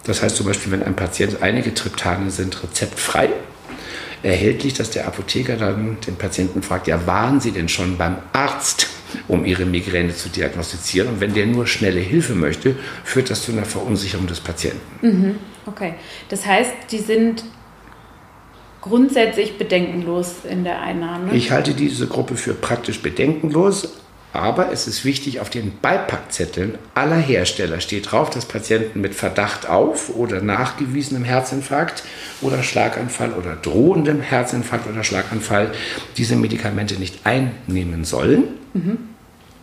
Das 0.06 0.22
heißt 0.22 0.36
zum 0.36 0.46
Beispiel, 0.46 0.72
wenn 0.72 0.84
ein 0.84 0.96
Patient, 0.96 1.42
einige 1.42 1.74
Triptane 1.74 2.30
sind 2.30 2.62
rezeptfrei 2.62 3.30
erhältlich, 4.22 4.74
dass 4.74 4.90
der 4.90 5.08
Apotheker 5.08 5.58
dann 5.58 5.98
den 6.06 6.16
Patienten 6.16 6.64
fragt, 6.64 6.88
ja, 6.88 7.06
waren 7.06 7.40
Sie 7.40 7.52
denn 7.52 7.70
schon 7.70 7.98
beim 7.98 8.18
Arzt, 8.32 8.88
um 9.28 9.46
Ihre 9.46 9.66
Migräne 9.66 10.16
zu 10.16 10.30
diagnostizieren? 10.30 11.10
Und 11.10 11.22
wenn 11.22 11.34
der 11.34 11.46
nur 11.46 11.68
schnelle 11.68 12.00
Hilfe 12.00 12.34
möchte, 12.34 12.76
führt 13.04 13.30
das 13.30 13.44
zu 13.44 13.52
einer 13.52 13.66
Verunsicherung 13.66 14.28
des 14.28 14.40
Patienten. 14.40 15.06
Mhm. 15.06 15.36
Okay, 15.66 15.96
das 16.30 16.46
heißt, 16.46 16.72
die 16.92 17.00
sind 17.00 17.44
grundsätzlich 18.84 19.58
bedenkenlos 19.58 20.46
in 20.48 20.66
der 20.66 20.82
Einnahme? 20.82 21.34
Ich 21.34 21.52
halte 21.52 21.74
diese 21.74 22.06
Gruppe 22.08 22.36
für 22.36 22.54
praktisch 22.54 23.02
bedenkenlos, 23.02 23.94
aber 24.34 24.74
es 24.74 24.88
ist 24.88 25.06
wichtig, 25.06 25.40
auf 25.40 25.50
den 25.50 25.72
Beipackzetteln 25.82 26.78
aller 26.94 27.18
Hersteller 27.18 27.80
steht 27.80 28.12
drauf, 28.12 28.30
dass 28.30 28.46
Patienten 28.46 29.00
mit 29.00 29.16
Verdacht 29.16 29.70
auf 29.70 30.14
oder 30.14 30.42
nachgewiesenem 30.42 31.24
Herzinfarkt 31.24 32.04
oder 32.42 32.62
Schlaganfall 32.62 33.32
oder 33.34 33.56
drohendem 33.56 34.20
Herzinfarkt 34.20 34.90
oder 34.90 35.04
Schlaganfall 35.04 35.72
diese 36.18 36.36
Medikamente 36.36 36.96
nicht 36.96 37.26
einnehmen 37.26 38.04
sollen. 38.04 38.44
Mhm. 38.74 38.98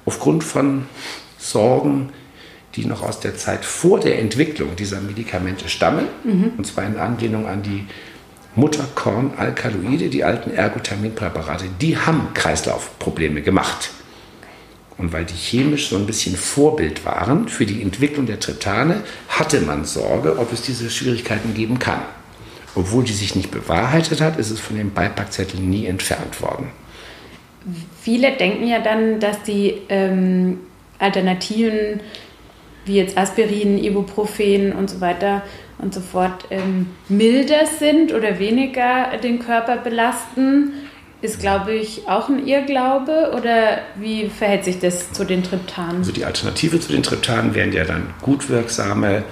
Aufgrund 0.06 0.44
von 0.44 0.86
Sorgen, 1.36 2.08
die 2.74 2.86
noch 2.86 3.02
aus 3.02 3.20
der 3.20 3.36
Zeit 3.36 3.66
vor 3.66 4.00
der 4.00 4.18
Entwicklung 4.18 4.76
dieser 4.76 5.00
Medikamente 5.00 5.68
stammen, 5.68 6.06
mhm. 6.24 6.52
und 6.56 6.66
zwar 6.66 6.86
in 6.86 6.96
Anlehnung 6.96 7.46
an 7.46 7.62
die 7.62 7.84
Mutterkornalkaloide, 8.56 10.08
die 10.08 10.24
alten 10.24 10.50
Ergotaminpräparate, 10.52 11.66
die 11.80 11.96
haben 11.96 12.34
Kreislaufprobleme 12.34 13.42
gemacht. 13.42 13.90
Und 14.98 15.12
weil 15.12 15.24
die 15.24 15.34
chemisch 15.34 15.88
so 15.88 15.96
ein 15.96 16.06
bisschen 16.06 16.36
Vorbild 16.36 17.06
waren 17.06 17.48
für 17.48 17.64
die 17.64 17.80
Entwicklung 17.80 18.26
der 18.26 18.38
Triptane, 18.38 19.02
hatte 19.28 19.60
man 19.62 19.84
Sorge, 19.84 20.38
ob 20.38 20.52
es 20.52 20.62
diese 20.62 20.90
Schwierigkeiten 20.90 21.54
geben 21.54 21.78
kann. 21.78 22.02
Obwohl 22.74 23.04
die 23.04 23.12
sich 23.12 23.34
nicht 23.34 23.50
bewahrheitet 23.50 24.20
hat, 24.20 24.38
ist 24.38 24.50
es 24.50 24.60
von 24.60 24.76
dem 24.76 24.92
Beipackzettel 24.92 25.58
nie 25.58 25.86
entfernt 25.86 26.40
worden. 26.42 26.70
Viele 28.00 28.36
denken 28.36 28.66
ja 28.66 28.80
dann, 28.80 29.20
dass 29.20 29.42
die 29.42 29.74
ähm, 29.88 30.60
Alternativen 30.98 32.00
wie 32.84 32.96
jetzt 32.96 33.16
Aspirin, 33.16 33.82
Ibuprofen 33.82 34.72
und 34.72 34.88
so 34.88 35.00
weiter 35.00 35.42
und 35.80 35.94
so 35.94 36.00
fort 36.00 36.46
ähm, 36.50 36.86
milder 37.08 37.66
sind 37.66 38.12
oder 38.12 38.38
weniger 38.38 39.16
den 39.22 39.38
Körper 39.38 39.76
belasten 39.76 40.72
ist, 41.22 41.38
glaube 41.38 41.74
ich, 41.74 42.08
auch 42.08 42.28
ein 42.28 42.46
Irrglaube 42.46 43.32
oder 43.36 43.78
wie 43.96 44.30
verhält 44.30 44.64
sich 44.64 44.78
das 44.78 45.12
zu 45.12 45.24
den 45.24 45.42
Triptanen? 45.42 45.98
Also 45.98 46.12
die 46.12 46.24
Alternative 46.24 46.80
zu 46.80 46.92
den 46.92 47.02
Triptanen 47.02 47.54
wären 47.54 47.72
ja 47.72 47.84
dann 47.84 48.14
gut 48.22 48.48
wirksame 48.48 49.24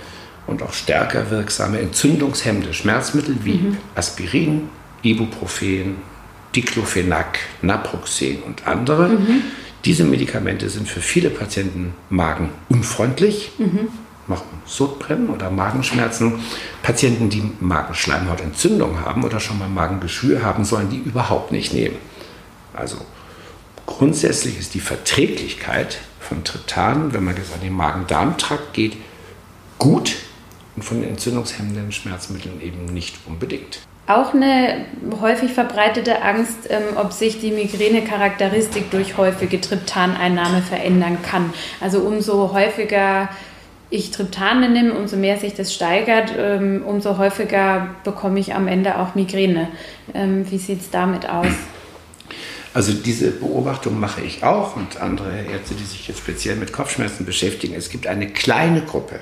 und 0.47 0.62
auch 0.62 0.73
stärker 0.73 1.31
wirksame 1.31 1.78
entzündungshemmende 1.78 2.75
Schmerzmittel 2.75 3.37
wie 3.43 3.55
mhm. 3.55 3.76
Aspirin, 3.95 4.69
Ibuprofen, 5.02 5.97
Diclofenac, 6.55 7.38
Naproxen 7.62 8.43
und 8.43 8.67
andere. 8.67 9.09
Mhm. 9.09 9.43
Diese 9.85 10.05
Medikamente 10.05 10.69
sind 10.69 10.88
für 10.88 11.00
viele 11.00 11.31
Patienten 11.31 11.95
magenunfreundlich. 12.11 13.52
Mhm 13.59 13.88
machen 14.29 14.63
Sodbrennen 14.67 15.31
oder 15.31 15.51
Magenschmerzen. 15.51 16.41
Patienten, 16.83 17.31
die 17.31 17.51
Magenschleimhautentzündung 17.61 19.05
haben 19.05 19.25
oder 19.25 19.41
schon 19.41 19.59
mal 19.59 19.69
Magengeschwür 19.69 20.43
haben, 20.43 20.65
sollen 20.65 20.91
die 20.91 20.99
überhaupt 20.99 21.53
nicht 21.53 21.73
nehmen. 21.73 21.97
Also 22.75 22.97
grundsätzlich 23.87 24.59
ist 24.59 24.75
die 24.75 24.81
Verträglichkeit 24.81 25.99
von 26.21 26.45
Triptanen, 26.45 27.13
wenn 27.13 27.25
man 27.25 27.37
jetzt 27.37 27.53
an 27.55 27.61
den 27.61 27.75
Magen-Darm-Trakt 27.75 28.75
geht, 28.75 28.97
gut 29.79 30.17
und 30.77 30.83
von 30.83 31.01
den 31.01 31.11
entzündungshemmenden 31.11 31.91
Schmerzmitteln 31.93 32.61
eben 32.61 32.85
nicht 32.87 33.17
unbedingt. 33.27 33.81
Auch 34.07 34.33
eine 34.33 34.87
häufig 35.21 35.53
verbreitete 35.53 36.23
Angst, 36.23 36.71
ähm, 36.71 36.97
ob 36.97 37.13
sich 37.13 37.41
die 37.41 37.51
Migräne-Charakteristik 37.51 38.91
durch 38.91 39.19
häufige 39.19 39.61
Triptaneinnahme 39.61 40.63
verändern 40.63 41.19
kann. 41.23 41.53
Also 41.81 42.01
umso 42.01 42.53
häufiger 42.55 43.29
ich 43.90 44.11
Triptane 44.11 44.68
nehme, 44.68 44.92
umso 44.92 45.16
mehr 45.16 45.38
sich 45.38 45.54
das 45.54 45.73
steigert, 45.73 46.33
ähm, 46.37 46.83
umso 46.85 47.16
häufiger 47.16 47.95
bekomme 48.04 48.38
ich 48.38 48.54
am 48.54 48.68
Ende 48.68 48.99
auch 48.99 49.14
Migräne. 49.14 49.68
Ähm, 50.14 50.50
wie 50.50 50.59
sieht 50.59 50.83
es 50.83 50.90
damit 50.90 51.28
aus? 51.28 51.47
Also 52.75 52.92
diese 52.92 53.30
Beobachtung 53.30 53.99
mache 53.99 54.21
ich 54.21 54.45
auch 54.45 54.76
und 54.76 55.00
andere 55.00 55.42
Ärzte, 55.50 55.75
die 55.75 55.85
sich 55.85 56.07
jetzt 56.07 56.18
speziell 56.18 56.57
mit 56.57 56.73
Kopfschmerzen 56.73 57.25
beschäftigen. 57.25 57.75
Es 57.75 57.88
gibt 57.88 58.07
eine 58.07 58.28
kleine 58.28 58.83
Gruppe. 58.83 59.21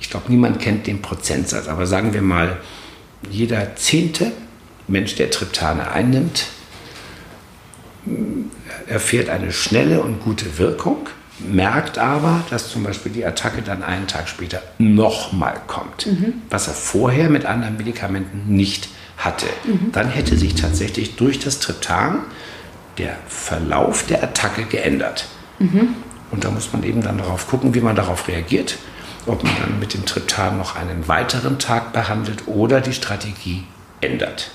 Ich 0.00 0.08
glaube, 0.10 0.26
niemand 0.28 0.58
kennt 0.58 0.86
den 0.86 1.02
Prozentsatz, 1.02 1.68
aber 1.68 1.86
sagen 1.86 2.14
wir 2.14 2.22
mal, 2.22 2.56
jeder 3.30 3.76
zehnte 3.76 4.32
Mensch, 4.88 5.14
der 5.14 5.30
Triptane 5.30 5.92
einnimmt, 5.92 6.46
erfährt 8.88 9.28
eine 9.28 9.52
schnelle 9.52 10.02
und 10.02 10.20
gute 10.20 10.58
Wirkung 10.58 11.06
merkt 11.50 11.98
aber, 11.98 12.44
dass 12.50 12.70
zum 12.70 12.84
Beispiel 12.84 13.12
die 13.12 13.24
Attacke 13.24 13.62
dann 13.62 13.82
einen 13.82 14.06
Tag 14.06 14.28
später 14.28 14.62
nochmal 14.78 15.60
kommt, 15.66 16.06
mhm. 16.06 16.34
was 16.50 16.68
er 16.68 16.74
vorher 16.74 17.30
mit 17.30 17.46
anderen 17.46 17.76
Medikamenten 17.76 18.54
nicht 18.54 18.88
hatte. 19.16 19.46
Mhm. 19.64 19.92
Dann 19.92 20.08
hätte 20.08 20.36
sich 20.36 20.54
tatsächlich 20.54 21.16
durch 21.16 21.38
das 21.38 21.58
Triptan 21.58 22.20
der 22.98 23.16
Verlauf 23.28 24.06
der 24.06 24.22
Attacke 24.22 24.64
geändert. 24.64 25.26
Mhm. 25.58 25.94
Und 26.30 26.44
da 26.44 26.50
muss 26.50 26.72
man 26.72 26.82
eben 26.82 27.02
dann 27.02 27.18
darauf 27.18 27.46
gucken, 27.48 27.74
wie 27.74 27.80
man 27.80 27.94
darauf 27.94 28.26
reagiert, 28.28 28.78
ob 29.26 29.44
man 29.44 29.52
dann 29.60 29.78
mit 29.78 29.94
dem 29.94 30.04
Triptan 30.06 30.58
noch 30.58 30.76
einen 30.76 31.06
weiteren 31.08 31.58
Tag 31.58 31.92
behandelt 31.92 32.46
oder 32.46 32.80
die 32.80 32.92
Strategie 32.92 33.64
ändert. 34.00 34.50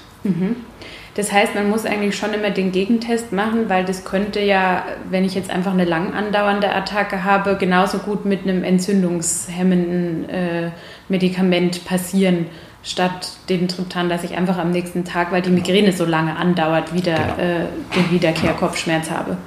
Das 1.18 1.32
heißt, 1.32 1.56
man 1.56 1.68
muss 1.68 1.84
eigentlich 1.84 2.16
schon 2.16 2.32
immer 2.32 2.52
den 2.52 2.72
Gegentest 2.72 3.34
machen, 3.34 3.70
weil 3.70 3.84
das 3.84 4.06
könnte 4.06 4.40
ja, 4.40 4.86
wenn 5.10 5.26
ich 5.26 5.34
jetzt 5.34 5.50
einfach 5.50 5.74
eine 5.74 5.84
lang 5.84 6.14
andauernde 6.14 6.72
Attacke 6.72 7.24
habe, 7.24 7.58
genauso 7.58 7.98
gut 7.98 8.26
mit 8.26 8.44
einem 8.44 8.64
entzündungshemmenden 8.64 10.30
äh, 10.30 10.72
Medikament 11.10 11.86
passieren, 11.86 12.46
statt 12.84 13.32
dem 13.50 13.68
Triptan, 13.68 14.10
dass 14.10 14.24
ich 14.24 14.38
einfach 14.38 14.60
am 14.60 14.70
nächsten 14.70 15.06
Tag, 15.06 15.32
weil 15.32 15.42
die 15.42 15.50
Migräne 15.50 15.92
so 15.92 16.06
lange 16.06 16.36
andauert, 16.36 16.94
wieder 16.94 17.16
genau. 17.16 17.38
äh, 17.38 17.66
den 17.96 18.12
Wiederkehrkopfschmerz 18.12 19.08
genau. 19.08 19.20
habe. 19.20 19.38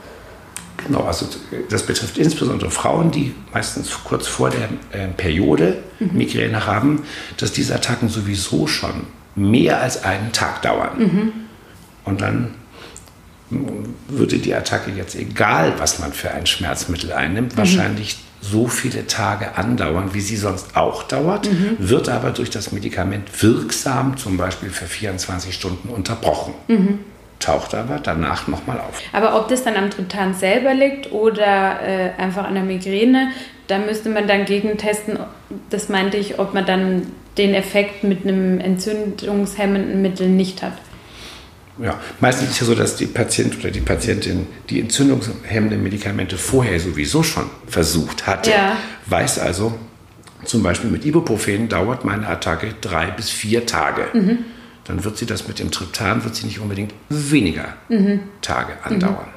Genau, 0.88 1.04
also 1.04 1.26
das 1.68 1.86
betrifft 1.86 2.18
insbesondere 2.18 2.72
Frauen, 2.72 3.12
die 3.12 3.32
meistens 3.54 3.96
kurz 4.02 4.26
vor 4.26 4.50
der 4.50 4.70
äh, 4.90 5.06
Periode 5.06 5.78
mhm. 6.00 6.10
Migräne 6.14 6.66
haben, 6.66 7.04
dass 7.36 7.52
diese 7.52 7.76
Attacken 7.76 8.08
sowieso 8.08 8.66
schon 8.66 9.06
mehr 9.36 9.80
als 9.80 10.02
einen 10.02 10.32
Tag 10.32 10.62
dauern. 10.62 10.98
Mhm. 10.98 11.32
Und 12.10 12.20
dann 12.20 12.54
würde 14.08 14.38
die 14.38 14.54
Attacke 14.54 14.90
jetzt, 14.90 15.14
egal 15.14 15.74
was 15.78 15.98
man 15.98 16.12
für 16.12 16.30
ein 16.30 16.46
Schmerzmittel 16.46 17.12
einnimmt, 17.12 17.54
mhm. 17.54 17.58
wahrscheinlich 17.58 18.18
so 18.40 18.68
viele 18.68 19.06
Tage 19.06 19.56
andauern, 19.56 20.14
wie 20.14 20.20
sie 20.20 20.36
sonst 20.36 20.76
auch 20.76 21.02
dauert, 21.02 21.50
mhm. 21.50 21.76
wird 21.78 22.08
aber 22.08 22.30
durch 22.30 22.50
das 22.50 22.72
Medikament 22.72 23.42
wirksam, 23.42 24.16
zum 24.16 24.36
Beispiel 24.36 24.70
für 24.70 24.86
24 24.86 25.54
Stunden 25.54 25.88
unterbrochen. 25.88 26.54
Mhm. 26.68 27.00
Taucht 27.38 27.74
aber 27.74 27.98
danach 27.98 28.48
nochmal 28.48 28.78
auf. 28.78 29.00
Aber 29.12 29.38
ob 29.38 29.48
das 29.48 29.62
dann 29.62 29.76
am 29.76 29.90
Triptan 29.90 30.34
selber 30.34 30.74
liegt 30.74 31.12
oder 31.12 31.80
äh, 31.82 32.10
einfach 32.18 32.44
an 32.44 32.54
der 32.54 32.64
Migräne, 32.64 33.30
da 33.66 33.78
müsste 33.78 34.10
man 34.10 34.26
dann 34.26 34.44
gegentesten, 34.44 35.18
das 35.70 35.88
meinte 35.88 36.16
ich, 36.16 36.38
ob 36.38 36.54
man 36.54 36.66
dann 36.66 37.06
den 37.38 37.54
Effekt 37.54 38.04
mit 38.04 38.24
einem 38.24 38.58
entzündungshemmenden 38.58 40.02
Mittel 40.02 40.28
nicht 40.28 40.62
hat. 40.62 40.74
Ja, 41.78 41.98
meistens 42.20 42.48
ist 42.48 42.54
es 42.54 42.60
ja 42.60 42.66
so, 42.66 42.74
dass 42.74 42.96
die 42.96 43.06
Patient 43.06 43.58
oder 43.58 43.70
die 43.70 43.80
Patientin 43.80 44.46
die 44.68 44.80
entzündungshemmenden 44.80 45.82
Medikamente 45.82 46.36
vorher 46.36 46.78
sowieso 46.78 47.22
schon 47.22 47.44
versucht 47.66 48.26
hatte, 48.26 48.50
ja. 48.50 48.76
weiß 49.06 49.38
also, 49.38 49.78
zum 50.44 50.62
Beispiel 50.62 50.90
mit 50.90 51.04
Ibuprofen 51.04 51.68
dauert 51.68 52.04
meine 52.04 52.26
Attacke 52.26 52.74
drei 52.80 53.10
bis 53.10 53.30
vier 53.30 53.66
Tage. 53.66 54.06
Mhm. 54.12 54.38
Dann 54.84 55.04
wird 55.04 55.16
sie 55.16 55.26
das 55.26 55.46
mit 55.46 55.58
dem 55.58 55.70
Triptan, 55.70 56.24
wird 56.24 56.34
sie 56.34 56.46
nicht 56.46 56.58
unbedingt 56.58 56.92
weniger 57.08 57.74
mhm. 57.88 58.20
Tage 58.42 58.72
andauern. 58.82 59.28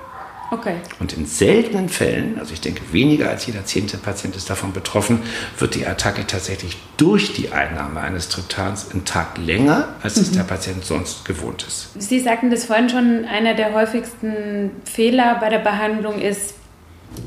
Okay. 0.53 0.75
Und 0.99 1.13
in 1.13 1.25
seltenen 1.25 1.89
Fällen, 1.89 2.37
also 2.37 2.53
ich 2.53 2.61
denke 2.61 2.81
weniger 2.91 3.29
als 3.29 3.47
jeder 3.47 3.65
zehnte 3.65 3.97
Patient 3.97 4.35
ist 4.35 4.51
davon 4.51 4.71
betroffen, 4.71 5.19
wird 5.57 5.73
die 5.73 5.87
Attacke 5.87 6.27
tatsächlich 6.27 6.77
durch 6.97 7.33
die 7.33 7.51
Einnahme 7.51 8.01
eines 8.01 8.29
Triptans 8.29 8.91
einen 8.91 9.03
Tag 9.03 9.39
länger, 9.39 9.95
als 10.03 10.17
es 10.17 10.29
mhm. 10.29 10.35
der 10.35 10.43
Patient 10.43 10.85
sonst 10.85 11.25
gewohnt 11.25 11.65
ist. 11.67 11.89
Sie 11.97 12.19
sagten 12.19 12.51
das 12.51 12.65
vorhin 12.65 12.87
schon, 12.89 13.25
einer 13.25 13.55
der 13.55 13.73
häufigsten 13.73 14.69
Fehler 14.85 15.37
bei 15.39 15.49
der 15.49 15.57
Behandlung 15.57 16.21
ist, 16.21 16.53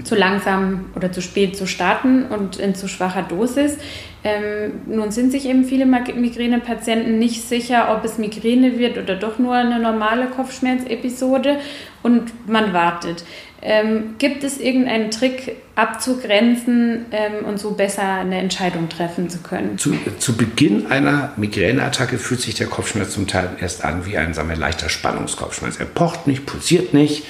zu 0.04 0.14
langsam 0.14 0.86
oder 0.94 1.12
zu 1.12 1.20
spät 1.20 1.56
zu 1.56 1.66
starten 1.66 2.26
und 2.26 2.56
in 2.56 2.74
zu 2.74 2.88
schwacher 2.88 3.22
Dosis. 3.22 3.76
Ähm, 4.24 4.80
nun 4.86 5.10
sind 5.10 5.30
sich 5.30 5.46
eben 5.46 5.64
viele 5.64 5.86
Migränepatienten 5.86 7.18
nicht 7.18 7.42
sicher, 7.48 7.94
ob 7.96 8.04
es 8.04 8.18
Migräne 8.18 8.78
wird 8.78 8.98
oder 8.98 9.14
doch 9.14 9.38
nur 9.38 9.54
eine 9.54 9.78
normale 9.78 10.26
Kopfschmerzepisode 10.26 11.58
und 12.02 12.32
man 12.48 12.72
wartet. 12.72 13.24
Ähm, 13.62 14.14
gibt 14.18 14.44
es 14.44 14.58
irgendeinen 14.58 15.10
Trick 15.10 15.56
abzugrenzen 15.76 17.06
ähm, 17.10 17.44
und 17.46 17.58
so 17.58 17.72
besser 17.72 18.02
eine 18.02 18.38
Entscheidung 18.38 18.88
treffen 18.88 19.28
zu 19.30 19.38
können? 19.38 19.78
Zu, 19.78 19.96
zu, 20.18 20.36
Beginn 20.36 20.86
einer 20.86 21.32
Migräneattacke 21.36 22.18
fühlt 22.18 22.40
sich 22.40 22.54
der 22.54 22.66
Kopfschmerz 22.66 23.12
zum 23.12 23.26
Teil 23.26 23.50
erst 23.60 23.84
an 23.84 24.06
wie 24.06 24.18
ein 24.18 24.34
sagen 24.34 24.48
wir, 24.48 24.56
leichter 24.56 24.88
Spannungskopfschmerz. 24.88 25.80
Er 25.80 25.86
pocht 25.86 26.26
nicht, 26.26 26.46
pulsiert 26.46 26.94
nicht 26.94 27.24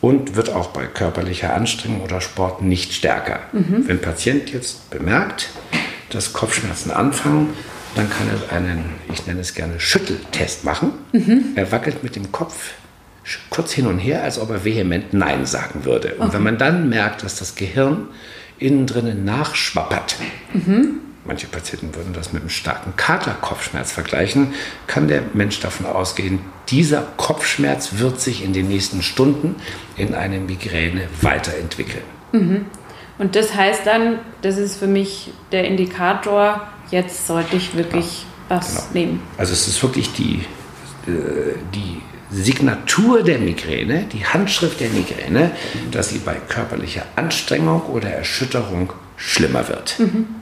und 0.00 0.36
wird 0.36 0.50
auch 0.50 0.68
bei 0.68 0.86
körperlicher 0.86 1.54
Anstrengung 1.54 2.02
oder 2.02 2.20
Sport 2.20 2.62
nicht 2.62 2.92
stärker. 2.92 3.40
Mhm. 3.52 3.84
Wenn 3.86 3.96
ein 3.96 4.00
Patient 4.02 4.50
jetzt 4.50 4.90
bemerkt, 4.90 5.50
dass 6.10 6.32
Kopfschmerzen 6.32 6.90
anfangen, 6.90 7.50
dann 7.94 8.08
kann 8.08 8.28
er 8.28 8.56
einen, 8.56 8.84
ich 9.12 9.26
nenne 9.26 9.40
es 9.40 9.54
gerne, 9.54 9.78
Schütteltest 9.78 10.64
machen. 10.64 10.92
Mhm. 11.12 11.52
Er 11.56 11.70
wackelt 11.72 12.02
mit 12.02 12.16
dem 12.16 12.32
Kopf 12.32 12.72
kurz 13.50 13.72
hin 13.72 13.86
und 13.86 13.98
her, 13.98 14.24
als 14.24 14.38
ob 14.38 14.50
er 14.50 14.64
vehement 14.64 15.12
Nein 15.12 15.44
sagen 15.44 15.84
würde. 15.84 16.14
Und 16.14 16.26
okay. 16.26 16.34
wenn 16.34 16.42
man 16.42 16.58
dann 16.58 16.88
merkt, 16.88 17.22
dass 17.22 17.36
das 17.36 17.54
Gehirn 17.54 18.08
innen 18.58 18.86
drinnen 18.86 19.24
nachschwappert, 19.24 20.16
mhm 20.52 21.00
manche 21.30 21.46
Patienten 21.46 21.94
würden 21.94 22.12
das 22.12 22.32
mit 22.32 22.42
einem 22.42 22.50
starken 22.50 22.96
Katerkopfschmerz 22.96 23.92
vergleichen, 23.92 24.52
kann 24.88 25.06
der 25.06 25.22
Mensch 25.32 25.60
davon 25.60 25.86
ausgehen, 25.86 26.40
dieser 26.70 27.02
Kopfschmerz 27.16 27.98
wird 27.98 28.20
sich 28.20 28.42
in 28.42 28.52
den 28.52 28.66
nächsten 28.66 29.00
Stunden 29.00 29.54
in 29.96 30.14
eine 30.14 30.40
Migräne 30.40 31.02
weiterentwickeln. 31.22 32.02
Mhm. 32.32 32.66
Und 33.18 33.36
das 33.36 33.54
heißt 33.54 33.86
dann, 33.86 34.18
das 34.42 34.58
ist 34.58 34.76
für 34.76 34.88
mich 34.88 35.30
der 35.52 35.68
Indikator, 35.68 36.66
jetzt 36.90 37.28
sollte 37.28 37.54
ich 37.54 37.76
wirklich 37.76 38.24
ja, 38.48 38.56
was 38.56 38.74
genau. 38.74 38.86
nehmen. 38.92 39.22
Also 39.38 39.52
es 39.52 39.68
ist 39.68 39.80
wirklich 39.84 40.12
die, 40.12 40.40
äh, 41.06 41.54
die 41.72 42.02
Signatur 42.32 43.22
der 43.22 43.38
Migräne, 43.38 44.06
die 44.12 44.26
Handschrift 44.26 44.80
der 44.80 44.90
Migräne, 44.90 45.52
dass 45.92 46.08
sie 46.08 46.18
bei 46.18 46.34
körperlicher 46.48 47.04
Anstrengung 47.14 47.82
oder 47.82 48.10
Erschütterung 48.10 48.92
schlimmer 49.16 49.68
wird. 49.68 49.96
Mhm. 50.00 50.39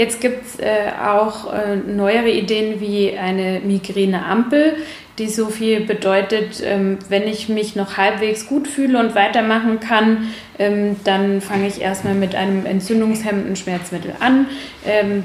Jetzt 0.00 0.22
gibt 0.22 0.46
es 0.46 0.58
äh, 0.58 0.92
auch 0.98 1.52
äh, 1.52 1.76
neuere 1.76 2.30
Ideen 2.30 2.80
wie 2.80 3.18
eine 3.18 3.60
Migräneampel, 3.60 4.76
die 5.18 5.28
so 5.28 5.48
viel 5.48 5.80
bedeutet, 5.80 6.62
ähm, 6.64 6.96
wenn 7.10 7.28
ich 7.28 7.50
mich 7.50 7.76
noch 7.76 7.98
halbwegs 7.98 8.46
gut 8.46 8.66
fühle 8.66 8.98
und 8.98 9.14
weitermachen 9.14 9.78
kann, 9.78 10.30
ähm, 10.58 10.96
dann 11.04 11.42
fange 11.42 11.68
ich 11.68 11.82
erstmal 11.82 12.14
mit 12.14 12.34
einem 12.34 12.64
entzündungshemmenden 12.64 13.56
Schmerzmittel 13.56 14.14
an. 14.20 14.46
Ähm, 14.86 15.24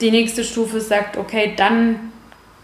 die 0.00 0.12
nächste 0.12 0.44
Stufe 0.44 0.80
sagt, 0.80 1.16
okay, 1.16 1.52
dann 1.56 2.12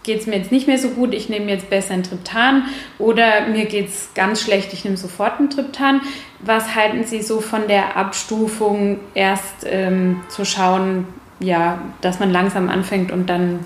geht 0.03 0.21
es 0.21 0.27
mir 0.27 0.37
jetzt 0.37 0.53
nicht 0.53 0.67
mehr 0.67 0.77
so 0.77 0.91
gut, 0.91 1.13
ich 1.13 1.27
nehme 1.27 1.51
jetzt 1.51 1.69
besser 1.69 1.95
ein 1.95 2.03
Triptan 2.03 2.63
oder 2.97 3.47
mir 3.47 3.65
geht 3.65 3.89
es 3.89 4.11
ganz 4.15 4.41
schlecht, 4.41 4.71
ich 4.71 4.85
nehme 4.85 4.95
sofort 4.95 5.41
ein 5.41 5.49
Triptan. 5.49 5.99
Was 6.39 6.75
halten 6.75 7.03
Sie 7.03 7.21
so 7.21 7.41
von 7.41 7.67
der 7.67 7.97
Abstufung, 7.97 9.01
erst 9.15 9.65
ähm, 9.65 10.21
zu 10.29 10.45
schauen, 10.45 11.07
ja, 11.41 11.81
dass 12.01 12.19
man 12.19 12.31
langsam 12.31 12.69
anfängt 12.69 13.11
und 13.11 13.29
dann 13.29 13.59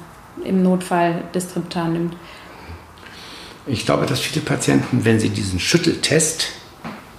im 0.44 0.64
Notfall 0.64 1.24
das 1.34 1.54
Triptan 1.54 1.94
nimmt. 1.94 2.16
Ich 3.68 3.86
glaube, 3.86 4.06
dass 4.06 4.20
viele 4.20 4.46
Patienten, 4.46 5.06
wenn 5.06 5.20
sie 5.20 5.30
diesen 5.30 5.60
Schütteltest 5.60 6.50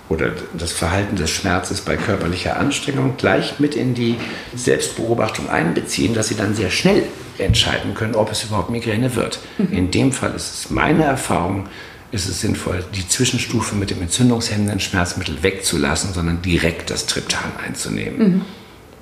oder 0.09 0.31
das 0.57 0.73
Verhalten 0.73 1.17
des 1.17 1.31
Schmerzes 1.31 1.81
bei 1.81 1.97
körperlicher 1.97 2.59
Anstrengung 2.59 3.17
gleich 3.17 3.59
mit 3.59 3.75
in 3.75 3.95
die 3.95 4.17
Selbstbeobachtung 4.55 5.49
einbeziehen, 5.51 6.15
dass 6.15 6.29
sie 6.29 6.37
dann 6.37 6.55
sehr 6.55 6.71
schnell 6.71 7.03
entscheiden 7.39 7.95
können, 7.95 8.15
ob 8.15 8.31
es 8.31 8.45
überhaupt 8.45 8.71
Migräne 8.71 9.17
wird. 9.17 9.41
Mhm. 9.59 9.73
In 9.73 9.91
dem 9.91 10.13
Fall 10.13 10.35
ist 10.35 10.55
es 10.55 10.71
meine 10.71 11.05
Erfahrung, 11.05 11.67
ist 12.13 12.29
es 12.29 12.41
sinnvoll, 12.41 12.85
die 12.95 13.07
Zwischenstufe 13.09 13.75
mit 13.75 13.91
dem 13.91 14.01
entzündungshemmenden 14.01 14.79
Schmerzmittel 14.79 15.43
wegzulassen, 15.43 16.15
sondern 16.15 16.41
direkt 16.41 16.91
das 16.91 17.07
Triptan 17.07 17.53
einzunehmen. 17.67 18.19
Mhm. 18.19 18.43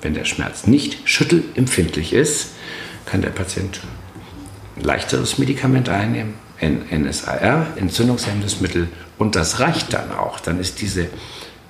Wenn 0.05 0.13
der 0.13 0.25
Schmerz 0.25 0.67
nicht 0.67 0.99
schüttelempfindlich 1.09 2.13
ist, 2.13 2.51
kann 3.07 3.23
der 3.23 3.31
Patient 3.31 3.79
ein 4.77 4.83
leichteres 4.83 5.39
Medikament 5.39 5.89
einnehmen, 5.89 6.35
ein 6.61 6.83
NSAR, 6.91 7.65
entzündungshemmendes 7.75 8.61
Mittel, 8.61 8.87
und 9.17 9.35
das 9.35 9.59
reicht 9.61 9.93
dann 9.93 10.11
auch. 10.11 10.39
Dann 10.39 10.59
ist 10.59 10.79
diese 10.79 11.07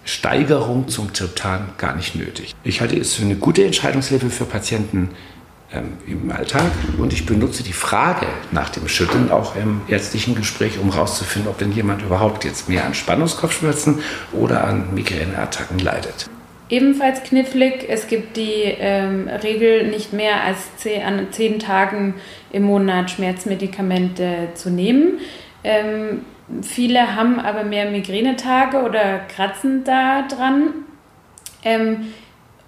Steigerung 0.03 0.89
zum 0.89 1.13
Triptan 1.13 1.69
gar 1.77 1.95
nicht 1.95 2.15
nötig. 2.15 2.53
Ich 2.65 2.81
halte 2.81 2.99
es 2.99 3.13
für 3.13 3.23
eine 3.23 3.37
gute 3.37 3.63
Entscheidungshilfe 3.63 4.29
für 4.29 4.43
Patienten 4.43 5.11
ähm, 5.71 5.93
im 6.05 6.29
Alltag 6.29 6.69
und 6.97 7.13
ich 7.13 7.25
benutze 7.25 7.63
die 7.63 7.71
Frage 7.71 8.27
nach 8.51 8.67
dem 8.67 8.89
Schütteln 8.89 9.31
auch 9.31 9.55
im 9.55 9.79
ärztlichen 9.87 10.35
Gespräch, 10.35 10.77
um 10.77 10.91
herauszufinden, 10.91 11.49
ob 11.49 11.57
denn 11.57 11.71
jemand 11.71 12.01
überhaupt 12.01 12.43
jetzt 12.43 12.67
mehr 12.67 12.85
an 12.85 12.95
Spannungskopfschmerzen 12.95 14.01
oder 14.33 14.65
an 14.65 14.93
Migräneattacken 14.93 15.79
leidet. 15.79 16.29
Ebenfalls 16.67 17.21
knifflig, 17.23 17.85
es 17.87 18.07
gibt 18.07 18.37
die 18.37 18.63
ähm, 18.63 19.27
Regel, 19.27 19.87
nicht 19.87 20.13
mehr 20.13 20.43
als 20.43 20.75
zehn, 20.77 21.03
an 21.03 21.27
zehn 21.31 21.59
Tagen 21.59 22.15
im 22.51 22.63
Monat 22.63 23.11
Schmerzmedikamente 23.11 24.49
zu 24.55 24.71
nehmen. 24.71 25.19
Ähm, 25.63 26.25
viele 26.63 27.15
haben 27.15 27.39
aber 27.39 27.63
mehr 27.63 27.91
Migränetage 27.91 28.81
oder 28.81 29.19
kratzen 29.19 29.83
da 29.83 30.23
dran 30.23 30.73
ähm, 31.63 32.07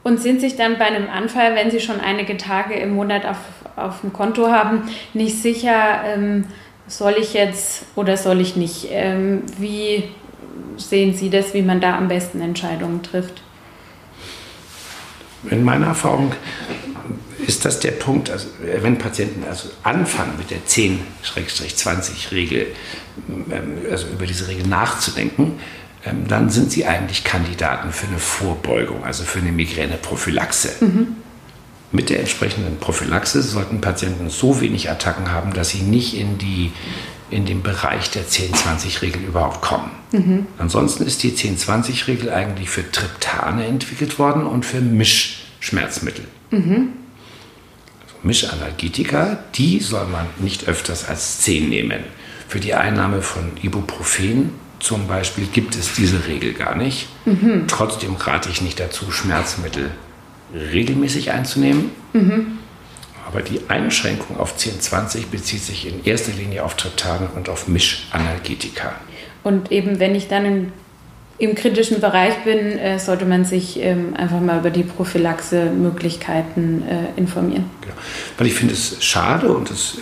und 0.03 0.19
sind 0.19 0.41
sich 0.41 0.55
dann 0.55 0.77
bei 0.77 0.85
einem 0.85 1.09
Anfall, 1.09 1.55
wenn 1.55 1.71
sie 1.71 1.79
schon 1.79 1.99
einige 1.99 2.37
Tage 2.37 2.75
im 2.75 2.93
Monat 2.93 3.25
auf, 3.25 3.39
auf 3.75 4.01
dem 4.01 4.13
Konto 4.13 4.51
haben, 4.51 4.83
nicht 5.15 5.41
sicher, 5.41 6.03
ähm, 6.05 6.45
soll 6.87 7.15
ich 7.19 7.33
jetzt 7.33 7.85
oder 7.95 8.15
soll 8.15 8.41
ich 8.41 8.55
nicht. 8.55 8.89
Ähm, 8.91 9.41
wie 9.57 10.03
sehen 10.77 11.15
Sie 11.15 11.31
das, 11.31 11.55
wie 11.55 11.63
man 11.63 11.81
da 11.81 11.97
am 11.97 12.07
besten 12.07 12.41
Entscheidungen 12.41 13.01
trifft? 13.01 13.41
In 15.49 15.63
meiner 15.63 15.87
Erfahrung 15.87 16.33
ist 17.45 17.65
das 17.65 17.79
der 17.79 17.91
Punkt, 17.91 18.29
also 18.29 18.47
wenn 18.59 18.97
Patienten 18.97 19.43
also 19.47 19.69
anfangen 19.83 20.33
mit 20.37 20.51
der 20.51 20.65
10-20-Regel, 20.65 22.67
ähm, 23.51 23.77
also 23.89 24.07
über 24.07 24.25
diese 24.25 24.47
Regel 24.47 24.67
nachzudenken, 24.67 25.59
ähm, 26.05 26.27
dann 26.27 26.49
sind 26.49 26.71
sie 26.71 26.85
eigentlich 26.85 27.23
Kandidaten 27.23 27.91
für 27.91 28.07
eine 28.07 28.19
Vorbeugung, 28.19 29.03
also 29.03 29.23
für 29.23 29.39
eine 29.39 29.51
Migräneprophylaxe. 29.51 30.85
Mhm. 30.85 31.17
Mit 31.91 32.09
der 32.09 32.19
entsprechenden 32.19 32.79
Prophylaxe 32.79 33.41
sollten 33.41 33.79
Patienten 33.79 34.29
so 34.29 34.59
wenig 34.59 34.89
Attacken 34.89 35.31
haben, 35.31 35.53
dass 35.53 35.69
sie 35.69 35.83
nicht 35.83 36.17
in, 36.17 36.37
die, 36.37 36.73
in 37.29 37.45
den 37.45 37.61
Bereich 37.61 38.11
der 38.11 38.25
10-20-Regel 38.25 39.21
überhaupt 39.23 39.61
kommen. 39.61 39.91
Mhm. 40.11 40.47
Ansonsten 40.57 41.05
ist 41.05 41.23
die 41.23 41.31
10-20-Regel 41.31 42.31
eigentlich 42.31 42.69
für 42.69 42.89
Triptane 42.89 43.65
entwickelt 43.65 44.19
worden 44.19 44.45
und 44.45 44.65
für 44.65 44.79
Mischschmerzmittel. 44.81 46.25
Mhm. 46.51 46.89
Also 48.03 48.15
Mischanalgetika, 48.23 49.39
die 49.55 49.79
soll 49.79 50.07
man 50.07 50.25
nicht 50.39 50.67
öfters 50.67 51.07
als 51.07 51.41
10 51.41 51.69
nehmen. 51.69 51.99
Für 52.47 52.59
die 52.59 52.73
Einnahme 52.73 53.21
von 53.21 53.51
Ibuprofen 53.61 54.51
zum 54.79 55.07
Beispiel 55.07 55.47
gibt 55.47 55.75
es 55.75 55.93
diese 55.93 56.27
Regel 56.27 56.53
gar 56.53 56.75
nicht. 56.75 57.07
Mhm. 57.25 57.65
Trotzdem 57.67 58.15
rate 58.15 58.49
ich 58.49 58.61
nicht 58.61 58.79
dazu, 58.79 59.11
Schmerzmittel 59.11 59.91
regelmäßig 60.53 61.31
einzunehmen. 61.31 61.91
Mhm. 62.13 62.59
Aber 63.27 63.41
die 63.41 63.59
Einschränkung 63.67 64.39
auf 64.39 64.53
1020 64.53 65.27
bezieht 65.27 65.61
sich 65.61 65.87
in 65.87 66.03
erster 66.05 66.31
Linie 66.31 66.63
auf 66.63 66.75
Triptan 66.75 67.27
und 67.35 67.49
auf 67.49 67.67
Mischanalgetika. 67.67 68.95
Und 69.43 69.71
eben, 69.71 69.99
wenn 69.99 70.15
ich 70.15 70.27
dann 70.27 70.45
in, 70.45 70.71
im 71.37 71.55
kritischen 71.55 71.99
Bereich 71.99 72.35
bin, 72.45 72.79
äh, 72.79 72.99
sollte 72.99 73.25
man 73.25 73.45
sich 73.45 73.79
ähm, 73.81 74.15
einfach 74.15 74.39
mal 74.39 74.59
über 74.59 74.69
die 74.69 74.83
Prophylaxe-Möglichkeiten 74.83 76.83
äh, 76.87 77.19
informieren. 77.19 77.69
Genau. 77.81 77.93
Weil 78.37 78.47
ich 78.47 78.53
finde 78.53 78.73
es 78.73 79.03
schade 79.03 79.49
und 79.49 79.69
es 79.69 79.97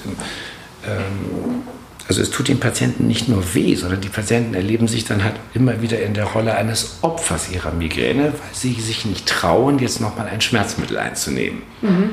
ähm, 0.85 1.63
also 2.07 2.21
es 2.21 2.29
tut 2.29 2.47
den 2.47 2.59
Patienten 2.59 3.07
nicht 3.07 3.27
nur 3.27 3.55
weh, 3.55 3.75
sondern 3.75 3.99
die 3.99 4.09
Patienten 4.09 4.53
erleben 4.53 4.87
sich 4.87 5.05
dann 5.05 5.23
halt 5.23 5.35
immer 5.53 5.81
wieder 5.81 6.01
in 6.01 6.13
der 6.13 6.25
Rolle 6.25 6.55
eines 6.55 6.99
Opfers 7.01 7.49
ihrer 7.51 7.71
Migräne, 7.71 8.25
weil 8.25 8.53
sie 8.53 8.73
sich 8.73 9.05
nicht 9.05 9.25
trauen, 9.25 9.79
jetzt 9.79 10.01
nochmal 10.01 10.27
ein 10.27 10.41
Schmerzmittel 10.41 10.97
einzunehmen. 10.97 11.63
Mhm. 11.81 12.11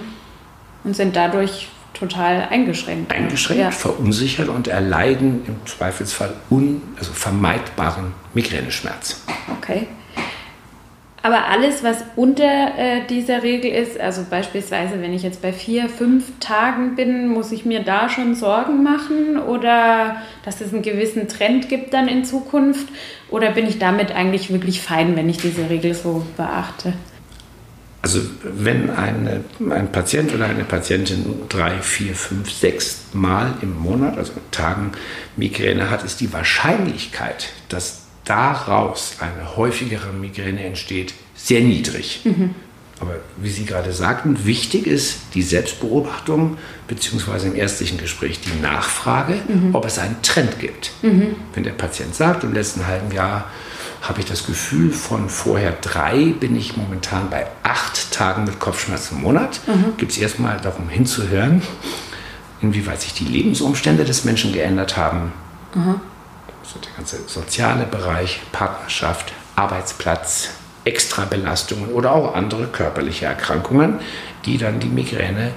Und 0.85 0.97
sind 0.97 1.15
dadurch 1.17 1.69
total 1.95 2.49
eingeschränkt. 2.51 3.13
Eingeschränkt, 3.13 3.63
ja. 3.63 3.71
verunsichert 3.71 4.49
und 4.49 4.69
erleiden 4.69 5.43
im 5.47 5.57
Zweifelsfall 5.67 6.35
un, 6.51 6.83
also 6.99 7.13
vermeidbaren 7.13 8.13
Migräneschmerz. 8.35 9.23
Okay. 9.59 9.87
Aber 11.25 11.47
alles, 11.47 11.85
was 11.85 11.99
unter 12.17 12.77
äh, 12.77 13.07
dieser 13.09 13.45
Regel 13.45 13.71
ist, 13.71 14.01
also 14.01 14.25
beispielsweise, 14.29 15.01
wenn 15.01 15.15
ich 15.15 15.23
jetzt 15.23 15.41
bei 15.41 15.53
vier, 15.53 15.89
fünf 15.89 16.25
Tagen 16.41 16.97
bin, 16.97 17.29
muss 17.29 17.53
ich 17.53 17.65
mir 17.65 17.85
da 17.85 18.09
schon 18.09 18.35
Sorgen 18.35 18.83
machen 18.83 19.39
oder 19.39 20.17
dass 20.45 20.61
es 20.61 20.73
einen 20.73 20.83
gewissen 20.83 21.29
Trend 21.29 21.69
gibt 21.69 21.95
dann 21.95 22.09
in 22.09 22.25
Zukunft? 22.25 22.89
Oder 23.31 23.53
bin 23.53 23.69
ich 23.69 23.79
damit 23.79 24.11
eigentlich 24.11 24.53
wirklich 24.53 24.81
fein, 24.81 25.15
wenn 25.15 25.29
ich 25.29 25.37
diese 25.37 25.71
Regel 25.71 25.95
so 25.95 26.27
beachte? 26.37 26.93
Also 28.03 28.21
wenn 28.43 28.91
eine, 28.91 29.45
ein 29.71 29.93
Patient 29.93 30.35
oder 30.35 30.47
eine 30.47 30.65
Patientin 30.65 31.25
drei, 31.49 31.79
vier, 31.79 32.17
fünf, 32.17 32.51
sechs 32.51 33.03
Mal 33.13 33.55
im 33.63 33.79
Monat, 33.79 34.19
also 34.19 34.33
Tagen 34.51 34.91
Migräne 35.37 35.89
hat, 35.89 36.03
ist 36.03 36.21
die 36.21 36.33
Wahrscheinlichkeit, 36.33 37.51
dass 37.69 38.03
daraus 38.25 39.17
eine 39.21 39.57
häufigere 39.57 40.13
Migräne 40.13 40.65
entsteht, 40.65 41.15
sehr 41.37 41.61
niedrig. 41.61 42.23
Mhm. 42.25 42.57
Aber 42.99 43.17
wie 43.37 43.51
Sie 43.51 43.65
gerade 43.65 43.93
sagten, 43.93 44.47
wichtig 44.47 44.87
ist 44.87 45.19
die 45.35 45.43
Selbstbeobachtung 45.43 46.57
beziehungsweise 46.87 47.49
im 47.49 47.57
ärztlichen 47.57 47.99
Gespräch 47.99 48.41
die 48.41 48.61
Nachfrage, 48.61 49.35
mhm. 49.47 49.75
ob 49.75 49.85
es 49.85 49.99
einen 49.99 50.23
Trend 50.23 50.59
gibt. 50.61 50.93
Mhm. 51.03 51.37
Wenn 51.55 51.65
der 51.65 51.73
Patient 51.73 52.15
sagt, 52.15 52.45
im 52.45 52.53
letzten 52.53 52.87
halben 52.87 53.13
Jahr 53.13 53.51
habe 54.03 54.21
ich 54.21 54.27
das 54.27 54.47
Gefühl, 54.47 54.93
von 54.93 55.29
vorher 55.29 55.73
drei 55.81 56.35
bin 56.39 56.57
ich 56.57 56.77
momentan 56.77 57.31
bei 57.31 57.47
acht 57.63 58.13
Tagen 58.13 58.45
mit 58.45 58.59
Kopfschmerzen 58.59 59.17
im 59.17 59.23
Monat, 59.23 59.61
mhm. 59.67 59.97
gibt 59.97 60.13
es 60.13 60.19
erstmal 60.19 60.61
darum 60.61 60.89
hinzuhören, 60.89 61.63
inwieweit 62.61 63.01
sich 63.01 63.15
die 63.15 63.25
Lebensumstände 63.25 64.05
des 64.05 64.25
Menschen 64.25 64.53
geändert 64.53 64.97
haben. 64.97 65.33
Mhm 65.75 66.01
also 66.63 66.79
der 66.79 66.93
ganze 66.97 67.29
soziale 67.29 67.85
Bereich, 67.85 68.41
Partnerschaft, 68.53 69.33
Arbeitsplatz, 69.57 70.51
Extrabelastungen 70.85 71.91
oder 71.91 72.13
auch 72.13 72.35
andere 72.35 72.67
körperliche 72.67 73.27
Erkrankungen, 73.27 74.01
die 74.45 74.59
dann 74.59 74.81
die 74.81 74.89
Migräne 74.89 75.53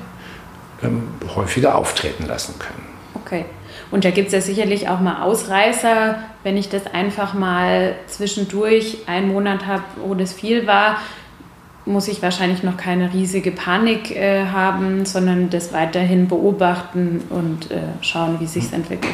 ähm, 0.84 1.08
häufiger 1.36 1.76
auftreten 1.76 2.26
lassen 2.26 2.56
können. 2.60 2.95
Okay. 3.26 3.46
Und 3.90 4.06
da 4.06 4.12
gibt 4.12 4.28
es 4.28 4.34
ja 4.34 4.42
sicherlich 4.42 4.88
auch 4.88 5.00
mal 5.00 5.24
Ausreißer, 5.24 6.20
wenn 6.44 6.58
ich 6.58 6.70
das 6.70 6.86
einfach 6.86 7.34
mal 7.34 7.96
zwischendurch 8.06 9.00
einen 9.08 9.30
Monat 9.30 9.66
habe, 9.66 9.84
wo 10.06 10.14
das 10.14 10.32
viel 10.32 10.68
war, 10.68 10.98
muss 11.86 12.08
ich 12.08 12.22
wahrscheinlich 12.22 12.62
noch 12.64 12.78
keine 12.78 13.14
riesige 13.14 13.52
Panik 13.52 14.16
äh, 14.16 14.46
haben, 14.46 15.06
sondern 15.06 15.50
das 15.50 15.74
weiterhin 15.74 16.28
beobachten 16.28 17.24
und 17.30 17.72
äh, 17.72 17.80
schauen, 18.02 18.40
wie 18.40 18.48
sich 18.48 18.72
entwickelt. 18.74 19.14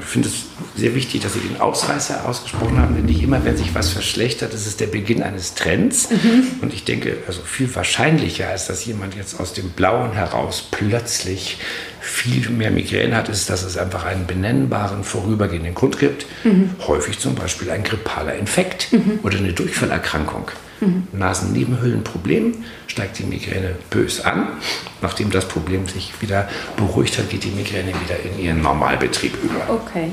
Ich 0.00 0.06
finde 0.06 0.28
es 0.28 0.44
sehr 0.76 0.94
wichtig, 0.94 1.22
dass 1.22 1.34
Sie 1.34 1.40
den 1.40 1.60
Ausreißer 1.60 2.26
ausgesprochen 2.26 2.78
haben, 2.78 2.94
denn 2.94 3.04
nicht 3.04 3.22
immer, 3.22 3.44
wenn 3.44 3.56
sich 3.56 3.74
was 3.74 3.90
verschlechtert, 3.90 4.54
ist 4.54 4.66
es 4.66 4.76
der 4.76 4.86
Beginn 4.86 5.22
eines 5.22 5.54
Trends. 5.54 6.10
Mhm. 6.10 6.46
Und 6.62 6.72
ich 6.72 6.84
denke, 6.84 7.18
also 7.26 7.42
viel 7.42 7.72
wahrscheinlicher, 7.74 8.48
als 8.48 8.66
dass 8.66 8.84
jemand 8.84 9.14
jetzt 9.14 9.38
aus 9.38 9.52
dem 9.52 9.70
Blauen 9.70 10.12
heraus 10.12 10.66
plötzlich 10.70 11.58
viel 12.00 12.48
mehr 12.50 12.70
Migräne 12.70 13.16
hat, 13.16 13.28
ist, 13.28 13.50
dass 13.50 13.62
es 13.62 13.76
einfach 13.76 14.04
einen 14.04 14.26
benennbaren 14.26 15.04
vorübergehenden 15.04 15.74
Grund 15.74 15.98
gibt. 15.98 16.26
Mhm. 16.44 16.70
Häufig 16.86 17.18
zum 17.18 17.34
Beispiel 17.34 17.70
ein 17.70 17.84
grippaler 17.84 18.34
Infekt 18.34 18.92
mhm. 18.92 19.20
oder 19.22 19.38
eine 19.38 19.52
Durchfallerkrankung. 19.52 20.50
Mhm. 20.82 21.06
Nasennebenhöhlenproblem 21.12 22.54
steigt 22.88 23.18
die 23.20 23.24
Migräne 23.24 23.76
bös 23.90 24.24
an. 24.24 24.48
Nachdem 25.00 25.30
das 25.30 25.46
Problem 25.46 25.86
sich 25.86 26.12
wieder 26.20 26.48
beruhigt 26.76 27.18
hat, 27.18 27.30
geht 27.30 27.44
die 27.44 27.50
Migräne 27.50 27.88
wieder 27.88 28.18
in 28.24 28.44
ihren 28.44 28.60
Normalbetrieb 28.60 29.32
über. 29.42 29.72
Okay. 29.72 30.08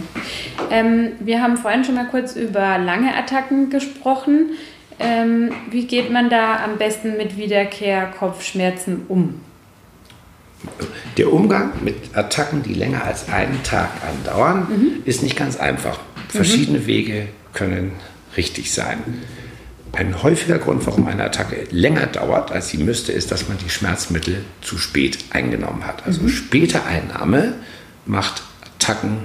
Ähm, 0.69 1.13
wir 1.19 1.41
haben 1.41 1.57
vorhin 1.57 1.83
schon 1.83 1.95
mal 1.95 2.07
kurz 2.07 2.35
über 2.35 2.77
lange 2.77 3.15
Attacken 3.15 3.69
gesprochen. 3.69 4.51
Ähm, 4.99 5.51
wie 5.71 5.87
geht 5.87 6.11
man 6.11 6.29
da 6.29 6.63
am 6.63 6.77
besten 6.77 7.17
mit 7.17 7.37
Wiederkehr-Kopfschmerzen 7.37 9.05
um? 9.07 9.41
Der 11.17 11.31
Umgang 11.31 11.71
mit 11.81 12.15
Attacken, 12.15 12.63
die 12.63 12.73
länger 12.73 13.05
als 13.05 13.29
einen 13.29 13.63
Tag 13.63 13.89
andauern, 14.07 14.67
mhm. 14.69 14.91
ist 15.05 15.23
nicht 15.23 15.37
ganz 15.37 15.57
einfach. 15.57 15.99
Verschiedene 16.27 16.79
mhm. 16.79 16.85
Wege 16.85 17.27
können 17.53 17.93
richtig 18.37 18.71
sein. 18.71 18.99
Ein 19.93 20.21
häufiger 20.21 20.59
Grund, 20.59 20.85
warum 20.85 21.07
eine 21.07 21.23
Attacke 21.23 21.65
länger 21.71 22.05
dauert, 22.07 22.51
als 22.51 22.69
sie 22.69 22.77
müsste, 22.77 23.11
ist, 23.11 23.31
dass 23.31 23.47
man 23.47 23.57
die 23.57 23.69
Schmerzmittel 23.69 24.43
zu 24.61 24.77
spät 24.77 25.17
eingenommen 25.31 25.85
hat. 25.85 26.05
Also 26.05 26.21
mhm. 26.21 26.29
späte 26.29 26.83
Einnahme 26.85 27.53
macht 28.05 28.43
Attacken, 28.75 29.17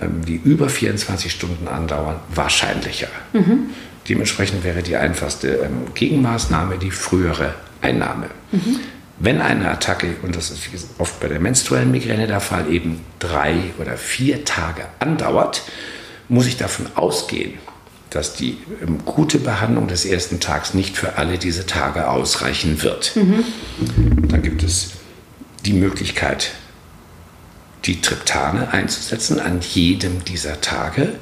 ähm, 0.00 0.24
die 0.24 0.36
über 0.36 0.68
24 0.68 1.32
Stunden 1.32 1.68
andauern, 1.68 2.20
wahrscheinlicher. 2.34 3.08
Mhm. 3.32 3.70
Dementsprechend 4.08 4.64
wäre 4.64 4.82
die 4.82 4.96
einfachste 4.96 5.48
ähm, 5.48 5.92
Gegenmaßnahme 5.94 6.78
die 6.78 6.90
frühere 6.90 7.54
Einnahme. 7.80 8.26
Mhm. 8.52 8.80
Wenn 9.18 9.40
eine 9.40 9.70
Attacke, 9.70 10.16
und 10.22 10.34
das 10.34 10.50
ist 10.50 10.60
oft 10.98 11.20
bei 11.20 11.28
der 11.28 11.38
menstruellen 11.38 11.90
Migräne 11.90 12.26
der 12.26 12.40
Fall, 12.40 12.68
eben 12.70 13.00
drei 13.18 13.56
oder 13.78 13.96
vier 13.96 14.44
Tage 14.44 14.82
andauert, 14.98 15.62
muss 16.28 16.46
ich 16.46 16.56
davon 16.56 16.86
ausgehen, 16.96 17.54
dass 18.12 18.34
die 18.34 18.58
ähm, 18.82 18.98
gute 19.04 19.38
Behandlung 19.38 19.88
des 19.88 20.04
ersten 20.04 20.38
Tags 20.40 20.74
nicht 20.74 20.96
für 20.96 21.16
alle 21.16 21.38
diese 21.38 21.66
Tage 21.66 22.08
ausreichen 22.08 22.82
wird. 22.82 23.16
Mhm. 23.16 23.44
Da 24.28 24.36
gibt 24.36 24.62
es 24.62 24.92
die 25.64 25.72
Möglichkeit, 25.72 26.52
die 27.84 28.00
Triptane 28.00 28.72
einzusetzen 28.72 29.40
an 29.40 29.60
jedem 29.60 30.24
dieser 30.24 30.60
Tage. 30.60 31.14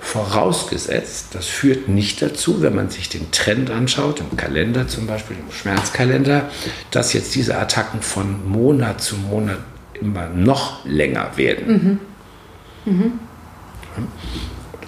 Vorausgesetzt, 0.00 1.28
das 1.32 1.46
führt 1.46 1.88
nicht 1.88 2.22
dazu, 2.22 2.62
wenn 2.62 2.74
man 2.74 2.88
sich 2.88 3.08
den 3.08 3.32
Trend 3.32 3.68
anschaut, 3.68 4.20
im 4.20 4.36
Kalender 4.36 4.86
zum 4.86 5.08
Beispiel, 5.08 5.36
im 5.36 5.52
Schmerzkalender, 5.52 6.48
dass 6.92 7.12
jetzt 7.12 7.34
diese 7.34 7.58
Attacken 7.58 8.00
von 8.00 8.48
Monat 8.48 9.02
zu 9.02 9.16
Monat 9.16 9.58
immer 10.00 10.28
noch 10.28 10.84
länger 10.84 11.36
werden. 11.36 12.00
Mhm. 12.86 12.92
Mhm. 12.92 13.12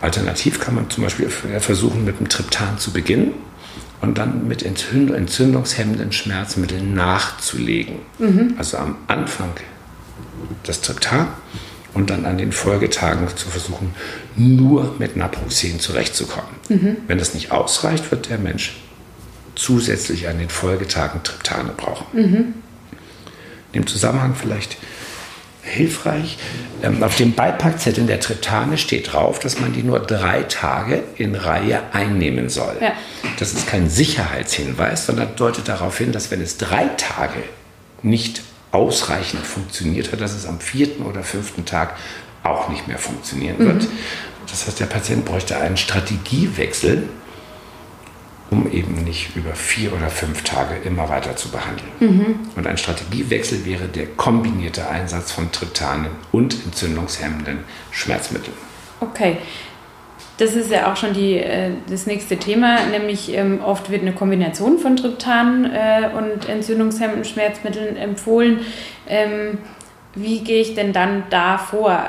Alternativ 0.00 0.60
kann 0.60 0.74
man 0.74 0.88
zum 0.90 1.04
Beispiel 1.04 1.28
versuchen, 1.28 2.04
mit 2.04 2.18
dem 2.20 2.28
Triptan 2.28 2.78
zu 2.78 2.92
beginnen 2.92 3.34
und 4.00 4.16
dann 4.18 4.48
mit 4.48 4.62
entzündungshemmenden 4.62 6.12
Schmerzmitteln 6.12 6.94
nachzulegen. 6.94 7.96
Mhm. 8.18 8.54
Also 8.56 8.78
am 8.78 8.96
Anfang 9.08 9.50
das 10.62 10.80
Triptan 10.80 11.28
und 11.92 12.10
dann 12.10 12.24
an 12.24 12.38
den 12.38 12.52
Folgetagen 12.52 13.28
zu 13.36 13.48
versuchen, 13.48 13.94
nur 14.36 14.94
mit 14.98 15.16
Naproxen 15.16 15.80
zurechtzukommen. 15.80 16.50
Mhm. 16.68 16.96
Wenn 17.06 17.18
das 17.18 17.34
nicht 17.34 17.52
ausreicht, 17.52 18.10
wird 18.10 18.30
der 18.30 18.38
Mensch 18.38 18.76
zusätzlich 19.54 20.28
an 20.28 20.38
den 20.38 20.48
Folgetagen 20.48 21.22
Triptane 21.22 21.72
brauchen. 21.76 22.06
Mhm. 22.12 22.54
In 23.72 23.82
dem 23.82 23.86
Zusammenhang 23.86 24.34
vielleicht 24.34 24.78
hilfreich. 25.70 26.38
Ähm, 26.83 27.02
auf 27.02 27.16
dem 27.16 27.35
Beipackzettel 27.35 28.06
der 28.06 28.20
Triptane 28.20 28.78
steht 28.78 29.12
drauf, 29.12 29.38
dass 29.38 29.61
man 29.61 29.72
die 29.72 29.83
nur 29.83 30.00
drei 30.00 30.42
Tage 30.42 31.02
in 31.16 31.35
Reihe 31.35 31.83
einnehmen 31.92 32.48
soll. 32.48 32.76
Ja. 32.80 32.92
Das 33.38 33.52
ist 33.52 33.66
kein 33.66 33.88
Sicherheitshinweis, 33.88 35.06
sondern 35.06 35.37
deutet 35.37 35.68
darauf 35.68 35.98
hin, 35.98 36.12
dass 36.12 36.30
wenn 36.30 36.40
es 36.40 36.56
drei 36.56 36.87
Tage 36.96 37.42
nicht 38.02 38.42
ausreichend 38.72 39.44
funktioniert 39.44 40.12
hat, 40.12 40.20
dass 40.20 40.35
es 40.35 40.46
am 40.46 40.61
vierten 40.61 41.02
oder 41.04 41.22
fünften 41.22 41.64
Tag 41.64 41.96
auch 42.42 42.68
nicht 42.68 42.88
mehr 42.88 42.98
funktionieren 42.98 43.59
wird. 43.59 43.83
Mhm. 43.83 43.88
Das 44.50 44.66
heißt, 44.66 44.80
der 44.80 44.87
Patient 44.87 45.24
bräuchte 45.24 45.56
einen 45.59 45.76
Strategiewechsel 45.76 47.09
um 48.50 48.70
eben 48.70 49.04
nicht 49.04 49.36
über 49.36 49.54
vier 49.54 49.92
oder 49.92 50.08
fünf 50.08 50.42
Tage 50.42 50.74
immer 50.84 51.08
weiter 51.08 51.36
zu 51.36 51.50
behandeln. 51.50 51.90
Mhm. 52.00 52.34
Und 52.56 52.66
ein 52.66 52.76
Strategiewechsel 52.76 53.64
wäre 53.64 53.86
der 53.86 54.06
kombinierte 54.06 54.88
Einsatz 54.88 55.32
von 55.32 55.52
Triptanen 55.52 56.10
und 56.32 56.56
entzündungshemmenden 56.64 57.60
Schmerzmitteln. 57.90 58.56
Okay. 59.00 59.36
Das 60.38 60.54
ist 60.54 60.70
ja 60.70 60.90
auch 60.90 60.96
schon 60.96 61.12
die, 61.12 61.36
äh, 61.36 61.72
das 61.90 62.06
nächste 62.06 62.38
Thema, 62.38 62.86
nämlich 62.86 63.34
ähm, 63.34 63.60
oft 63.62 63.90
wird 63.90 64.00
eine 64.00 64.14
Kombination 64.14 64.78
von 64.78 64.96
Triptan 64.96 65.66
äh, 65.66 66.08
und 66.16 66.48
entzündungshemmenden 66.48 67.26
Schmerzmitteln 67.26 67.96
empfohlen. 67.96 68.60
Ähm, 69.06 69.58
wie 70.14 70.40
gehe 70.40 70.62
ich 70.62 70.74
denn 70.74 70.94
dann 70.94 71.24
da 71.28 71.58
vor? 71.58 72.04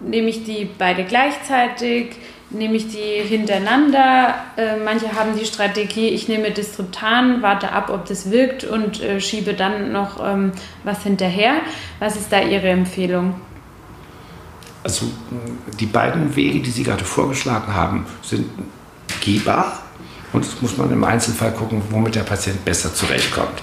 Nehme 0.00 0.28
ich 0.28 0.44
die 0.44 0.68
beide 0.78 1.04
gleichzeitig? 1.04 2.16
Nehme 2.52 2.76
ich 2.76 2.88
die 2.88 3.22
hintereinander. 3.26 4.34
Äh, 4.56 4.76
manche 4.84 5.14
haben 5.14 5.36
die 5.38 5.44
Strategie, 5.44 6.08
ich 6.08 6.28
nehme 6.28 6.50
Distriptan, 6.50 7.42
warte 7.42 7.72
ab, 7.72 7.90
ob 7.90 8.06
das 8.06 8.30
wirkt 8.30 8.64
und 8.64 9.02
äh, 9.02 9.20
schiebe 9.20 9.54
dann 9.54 9.92
noch 9.92 10.22
ähm, 10.24 10.52
was 10.84 11.02
hinterher. 11.02 11.54
Was 11.98 12.16
ist 12.16 12.32
da 12.32 12.40
Ihre 12.40 12.68
Empfehlung? 12.68 13.34
Also 14.84 15.06
die 15.78 15.86
beiden 15.86 16.34
Wege, 16.34 16.60
die 16.60 16.70
Sie 16.70 16.82
gerade 16.82 17.04
vorgeschlagen 17.04 17.74
haben, 17.74 18.06
sind 18.22 18.46
gehbar. 19.24 19.82
Und 20.32 20.44
es 20.44 20.60
muss 20.62 20.76
man 20.76 20.90
im 20.90 21.04
Einzelfall 21.04 21.52
gucken, 21.52 21.82
womit 21.90 22.14
der 22.14 22.22
Patient 22.22 22.64
besser 22.64 22.94
zurechtkommt. 22.94 23.62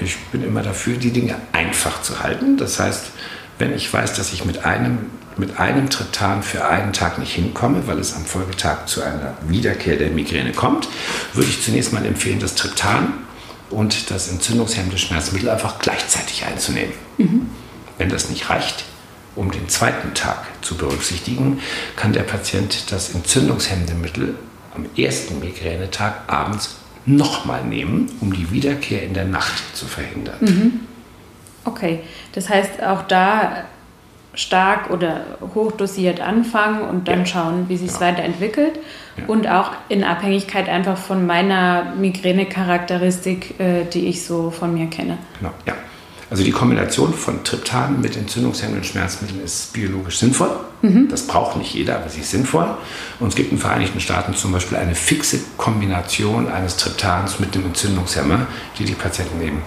Ich 0.00 0.16
bin 0.32 0.44
immer 0.44 0.62
dafür, 0.62 0.96
die 0.96 1.10
Dinge 1.10 1.36
einfach 1.52 2.02
zu 2.02 2.22
halten. 2.22 2.56
Das 2.56 2.80
heißt, 2.80 3.12
wenn 3.58 3.74
ich 3.74 3.92
weiß, 3.92 4.14
dass 4.14 4.32
ich 4.32 4.44
mit 4.44 4.64
einem 4.64 5.10
mit 5.38 5.60
einem 5.60 5.88
Triptan 5.88 6.42
für 6.42 6.66
einen 6.66 6.92
Tag 6.92 7.18
nicht 7.18 7.32
hinkomme, 7.32 7.86
weil 7.86 8.00
es 8.00 8.14
am 8.14 8.24
Folgetag 8.24 8.86
zu 8.86 9.02
einer 9.02 9.36
Wiederkehr 9.46 9.96
der 9.96 10.10
Migräne 10.10 10.50
kommt, 10.50 10.88
würde 11.32 11.48
ich 11.48 11.62
zunächst 11.62 11.92
mal 11.92 12.04
empfehlen, 12.04 12.40
das 12.40 12.56
Triptan 12.56 13.12
und 13.70 14.10
das 14.10 14.28
entzündungshemmende 14.28 14.98
Schmerzmittel 14.98 15.48
einfach 15.48 15.78
gleichzeitig 15.78 16.44
einzunehmen. 16.44 16.92
Mhm. 17.18 17.46
Wenn 17.98 18.08
das 18.08 18.30
nicht 18.30 18.50
reicht, 18.50 18.84
um 19.36 19.50
den 19.52 19.68
zweiten 19.68 20.14
Tag 20.14 20.44
zu 20.62 20.76
berücksichtigen, 20.76 21.60
kann 21.94 22.12
der 22.12 22.22
Patient 22.22 22.90
das 22.90 23.14
entzündungshemmende 23.14 23.94
Mittel 23.94 24.34
am 24.74 24.86
ersten 24.96 25.38
Migränetag 25.38 26.14
abends 26.26 26.76
nochmal 27.06 27.64
nehmen, 27.64 28.10
um 28.20 28.32
die 28.32 28.50
Wiederkehr 28.50 29.02
in 29.02 29.14
der 29.14 29.24
Nacht 29.24 29.62
zu 29.74 29.86
verhindern. 29.86 30.36
Mhm. 30.40 30.80
Okay, 31.64 32.00
das 32.38 32.48
heißt 32.48 32.84
auch 32.84 33.02
da 33.02 33.64
stark 34.32 34.90
oder 34.90 35.22
hochdosiert 35.56 36.20
anfangen 36.20 36.82
und 36.82 37.08
dann 37.08 37.20
ja. 37.20 37.26
schauen, 37.26 37.68
wie 37.68 37.76
sich 37.76 37.88
es 37.88 37.94
ja. 37.94 38.02
weiterentwickelt. 38.02 38.78
Ja. 39.16 39.24
Und 39.26 39.48
auch 39.48 39.72
in 39.88 40.04
Abhängigkeit 40.04 40.68
einfach 40.68 40.96
von 40.96 41.26
meiner 41.26 41.94
Migräne-Charakteristik, 41.96 43.58
äh, 43.58 43.86
die 43.92 44.06
ich 44.06 44.24
so 44.24 44.52
von 44.52 44.72
mir 44.72 44.86
kenne. 44.86 45.18
Genau, 45.40 45.52
ja. 45.66 45.74
Also 46.30 46.44
die 46.44 46.52
Kombination 46.52 47.12
von 47.12 47.42
Triptan 47.42 48.00
mit 48.00 48.16
entzündungshemmenden 48.16 48.84
Schmerzmitteln 48.84 49.42
ist 49.42 49.72
biologisch 49.72 50.18
sinnvoll. 50.18 50.50
Mhm. 50.82 51.08
Das 51.08 51.26
braucht 51.26 51.56
nicht 51.56 51.74
jeder, 51.74 51.96
aber 51.96 52.08
sie 52.08 52.20
ist 52.20 52.30
sinnvoll. 52.30 52.68
Und 53.18 53.28
es 53.28 53.34
gibt 53.34 53.50
in 53.50 53.56
den 53.56 53.62
Vereinigten 53.62 53.98
Staaten 53.98 54.34
zum 54.34 54.52
Beispiel 54.52 54.78
eine 54.78 54.94
fixe 54.94 55.40
Kombination 55.56 56.48
eines 56.48 56.76
Triptans 56.76 57.40
mit 57.40 57.56
dem 57.56 57.64
Entzündungshemmer, 57.64 58.46
die 58.78 58.84
die 58.84 58.92
Patienten 58.92 59.42
eben 59.42 59.62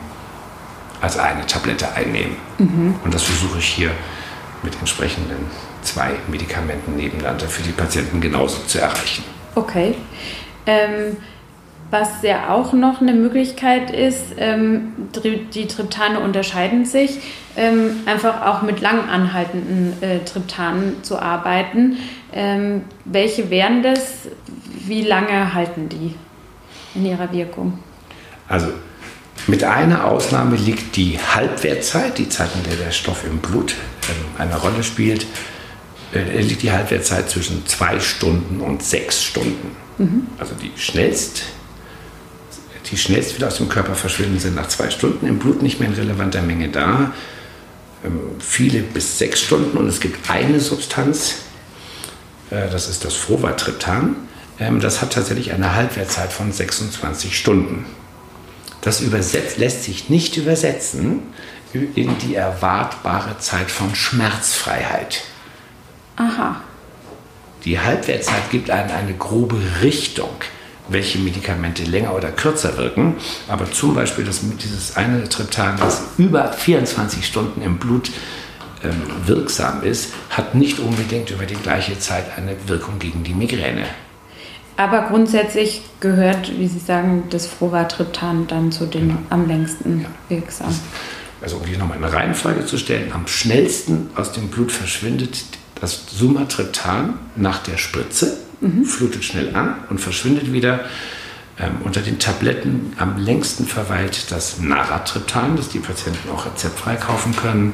als 1.02 1.18
eine 1.18 1.46
Tablette 1.46 1.94
einnehmen. 1.94 2.38
Mhm. 2.58 2.96
Und 3.04 3.14
das 3.14 3.24
versuche 3.24 3.60
ich 3.60 3.66
hier 3.66 3.92
mit 4.64 4.78
entsprechenden 4.80 5.48
zwei 5.82 6.12
Medikamenten 6.30 6.96
nebeneinander 6.96 7.48
für 7.48 7.64
die 7.64 7.72
Patienten 7.72 8.22
genauso 8.22 8.62
zu 8.68 8.80
erreichen. 8.80 9.24
Okay. 9.56 9.96
Ähm, 10.66 11.18
was 11.90 12.22
ja 12.22 12.50
auch 12.50 12.72
noch 12.72 13.02
eine 13.02 13.14
Möglichkeit 13.14 13.92
ist, 13.92 14.36
ähm, 14.38 14.94
die 15.54 15.68
Triptane 15.68 16.22
unterscheiden 16.22 16.86
sich, 16.86 17.20
ähm, 17.58 17.98
einfach 18.06 18.46
auch 18.46 18.62
mit 18.62 18.80
lang 18.80 19.10
anhaltenden 19.10 20.02
äh, 20.02 20.20
Triptanen 20.20 21.04
zu 21.04 21.20
arbeiten. 21.20 21.98
Ähm, 22.32 22.84
welche 23.04 23.50
wären 23.50 23.84
das? 23.84 24.30
Wie 24.88 25.02
lange 25.02 25.54
halten 25.54 25.90
die 25.90 26.16
in 26.96 27.06
ihrer 27.06 27.32
Wirkung? 27.34 27.80
Also 28.48 28.68
mit 29.48 29.64
einer 29.64 30.06
Ausnahme 30.06 30.56
liegt 30.56 30.96
die 30.96 31.20
Halbwertzeit, 31.20 32.18
die 32.18 32.30
Zeit, 32.30 32.50
in 32.56 32.64
der 32.70 32.78
der 32.78 32.92
Stoff 32.92 33.24
im 33.26 33.40
Blut 33.40 33.72
äh, 33.72 34.42
eine 34.42 34.58
Rolle 34.58 34.84
spielt, 34.84 35.26
äh, 36.14 36.42
liegt 36.42 36.62
die 36.62 36.72
Halbwertzeit 36.72 37.30
zwischen 37.30 37.66
zwei 37.66 38.00
Stunden 38.00 38.62
und 38.62 38.84
sechs 38.84 39.24
Stunden. 39.24 39.76
Mhm. 39.98 40.28
Also 40.38 40.54
die 40.56 40.72
schnellst, 40.80 41.44
die 42.90 42.98
schnellst 42.98 43.36
wieder 43.36 43.48
aus 43.48 43.58
dem 43.58 43.70
Körper 43.70 43.96
verschwinden 43.96 44.40
sind 44.40 44.56
nach 44.56 44.68
zwei 44.68 44.90
Stunden, 44.90 45.28
im 45.28 45.40
Blut 45.40 45.62
nicht 45.62 45.80
mehr 45.80 45.90
in 45.90 45.96
relevanter 45.96 46.42
Menge 46.42 46.70
da. 46.70 47.14
Ähm, 48.04 48.20
viele 48.40 48.82
bis 48.82 49.18
sechs 49.18 49.42
Stunden 49.42 49.78
und 49.78 49.88
es 49.88 50.00
gibt 50.00 50.30
eine 50.30 50.60
Substanz, 50.60 51.36
äh, 52.50 52.70
das 52.70 52.90
ist 52.90 53.06
das 53.06 53.16
Frovatriptan. 53.16 54.16
Ähm, 54.60 54.80
das 54.80 55.02
hat 55.02 55.14
tatsächlich 55.14 55.54
eine 55.54 55.76
Halbwertzeit 55.76 56.32
von 56.32 56.52
26 56.52 57.38
Stunden. 57.38 57.86
Das 58.82 59.02
übersetzt, 59.02 59.58
lässt 59.58 59.84
sich 59.84 60.10
nicht 60.10 60.38
übersetzen 60.38 61.22
in 61.74 62.18
die 62.18 62.36
erwartbare 62.36 63.38
Zeit 63.38 63.72
von 63.72 63.96
Schmerzfreiheit. 63.96 65.22
Aha. 66.18 66.62
Die 67.64 67.80
Halbwertzeit 67.80 68.50
gibt 68.50 68.72
einem 68.72 68.92
eine 68.92 69.14
grobe 69.14 69.58
Richtung, 69.82 70.32
welche 70.90 71.20
Medikamente 71.20 71.84
länger 71.84 72.16
oder 72.16 72.32
kürzer 72.32 72.76
wirken. 72.78 73.16
Aber 73.48 73.72
zum 73.72 73.94
Beispiel 73.94 74.26
das, 74.26 74.42
dieses 74.42 74.98
eine 74.98 75.30
Triptan, 75.30 75.78
das 75.78 76.02
über 76.18 76.52
24 76.52 77.26
Stunden 77.26 77.62
im 77.62 77.78
Blut 77.78 78.12
ähm, 78.84 79.02
wirksam 79.26 79.84
ist, 79.84 80.12
hat 80.32 80.56
nicht 80.56 80.80
unbedingt 80.80 81.30
über 81.30 81.46
die 81.46 81.56
gleiche 81.56 82.00
Zeit 82.00 82.26
eine 82.36 82.56
Wirkung 82.68 82.98
gegen 82.98 83.24
die 83.24 83.36
Migräne. 83.36 83.86
Aber 84.82 85.04
grundsätzlich 85.04 85.84
gehört, 86.00 86.58
wie 86.58 86.68
Sie 86.68 86.80
sagen, 86.80 87.26
das 87.30 87.46
Frovatriptan 87.46 88.48
dann 88.48 88.72
zu 88.72 88.88
den 88.88 89.10
genau. 89.10 89.20
am 89.30 89.48
längsten 89.48 90.02
ja. 90.02 90.36
wirksam. 90.36 90.74
Also 91.40 91.58
um 91.58 91.66
hier 91.66 91.78
nochmal 91.78 91.98
eine 91.98 92.12
Reihenfolge 92.12 92.66
zu 92.66 92.80
stellen, 92.80 93.12
am 93.12 93.28
schnellsten 93.28 94.10
aus 94.16 94.32
dem 94.32 94.48
Blut 94.48 94.72
verschwindet 94.72 95.44
das 95.80 96.06
Sumatriptan 96.10 97.14
nach 97.36 97.60
der 97.60 97.78
Spritze, 97.78 98.38
mhm. 98.60 98.84
flutet 98.84 99.24
schnell 99.24 99.56
an 99.56 99.76
und 99.92 100.02
verschwindet 100.02 100.52
wieder. 100.52 100.80
Ähm, 101.60 101.74
unter 101.84 102.02
den 102.02 102.18
Tabletten 102.18 102.94
am 102.98 103.20
längsten 103.20 103.68
verweilt 103.68 104.32
das 104.32 104.62
Naratriptan, 104.62 105.58
das 105.58 105.70
die 105.70 105.78
Patienten 105.78 106.28
auch 106.32 106.48
rezeptfrei 106.48 106.96
kaufen 106.96 107.36
können. 107.36 107.74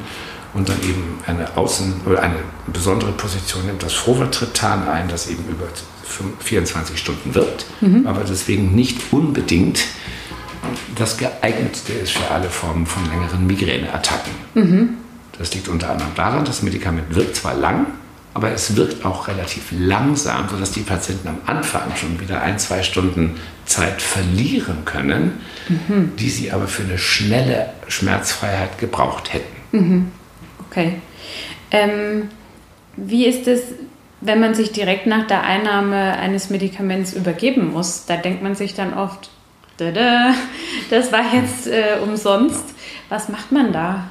und 0.52 0.68
dann 0.68 0.80
eben 0.82 1.20
eine 1.26 1.46
Außen- 1.56 2.06
oder 2.06 2.22
eine 2.22 2.36
besondere 2.66 3.12
Position 3.12 3.66
nimmt 3.66 3.82
das 3.82 3.92
Frovertriptan 3.94 4.88
ein, 4.88 5.08
das 5.08 5.28
eben 5.28 5.44
über 5.48 5.66
24 6.40 6.98
Stunden 6.98 7.34
wirkt, 7.34 7.66
mhm. 7.80 8.06
aber 8.06 8.24
deswegen 8.24 8.74
nicht 8.74 9.12
unbedingt 9.12 9.84
das 10.96 11.16
geeignetste 11.16 11.92
ist 11.92 12.12
für 12.12 12.30
alle 12.30 12.48
Formen 12.48 12.86
von 12.86 13.08
längeren 13.08 13.46
Migräneattacken. 13.46 14.32
Mhm. 14.54 14.88
Das 15.38 15.54
liegt 15.54 15.68
unter 15.68 15.90
anderem 15.90 16.14
daran, 16.16 16.44
das 16.44 16.62
Medikament 16.62 17.14
wirkt 17.14 17.36
zwar 17.36 17.54
lang, 17.54 17.86
aber 18.34 18.50
es 18.52 18.76
wirkt 18.76 19.04
auch 19.04 19.28
relativ 19.28 19.72
langsam, 19.72 20.48
sodass 20.48 20.72
die 20.72 20.80
Patienten 20.80 21.28
am 21.28 21.38
Anfang 21.46 21.94
schon 21.96 22.20
wieder 22.20 22.42
ein, 22.42 22.58
zwei 22.58 22.82
Stunden 22.82 23.36
Zeit 23.64 24.02
verlieren 24.02 24.84
können, 24.84 25.40
mhm. 25.68 26.12
die 26.16 26.30
sie 26.30 26.50
aber 26.50 26.66
für 26.66 26.82
eine 26.82 26.98
schnelle 26.98 27.70
Schmerzfreiheit 27.86 28.78
gebraucht 28.78 29.32
hätten. 29.32 29.56
Mhm. 29.72 30.12
Okay. 30.68 30.94
Ähm, 31.70 32.28
wie 32.96 33.26
ist 33.26 33.46
es, 33.46 33.60
wenn 34.20 34.40
man 34.40 34.54
sich 34.54 34.72
direkt 34.72 35.06
nach 35.06 35.26
der 35.26 35.44
Einnahme 35.44 36.18
eines 36.18 36.50
Medikaments 36.50 37.12
übergeben 37.12 37.72
muss? 37.72 38.04
Da 38.06 38.16
denkt 38.16 38.42
man 38.42 38.54
sich 38.54 38.74
dann 38.74 38.94
oft, 38.94 39.30
das 39.78 41.12
war 41.12 41.34
jetzt 41.34 41.68
äh, 41.68 41.98
umsonst. 42.02 42.64
Was 43.08 43.28
macht 43.28 43.52
man 43.52 43.72
da? 43.72 44.10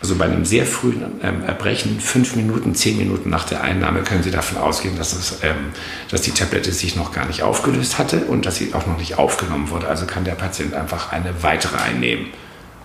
Also 0.00 0.16
bei 0.16 0.24
einem 0.24 0.46
sehr 0.46 0.64
frühen 0.64 1.20
ähm, 1.22 1.42
Erbrechen, 1.44 2.00
fünf 2.00 2.34
Minuten, 2.34 2.74
zehn 2.74 2.96
Minuten 2.96 3.28
nach 3.28 3.44
der 3.44 3.62
Einnahme, 3.62 4.00
können 4.00 4.22
Sie 4.22 4.30
davon 4.30 4.56
ausgehen, 4.56 4.96
dass, 4.96 5.12
es, 5.12 5.40
ähm, 5.42 5.72
dass 6.10 6.22
die 6.22 6.30
Tablette 6.30 6.72
sich 6.72 6.96
noch 6.96 7.12
gar 7.12 7.26
nicht 7.26 7.42
aufgelöst 7.42 7.98
hatte 7.98 8.24
und 8.24 8.46
dass 8.46 8.56
sie 8.56 8.72
auch 8.72 8.86
noch 8.86 8.96
nicht 8.96 9.18
aufgenommen 9.18 9.68
wurde. 9.68 9.88
Also 9.88 10.06
kann 10.06 10.24
der 10.24 10.36
Patient 10.36 10.72
einfach 10.72 11.12
eine 11.12 11.42
weitere 11.42 11.76
einnehmen. 11.76 12.28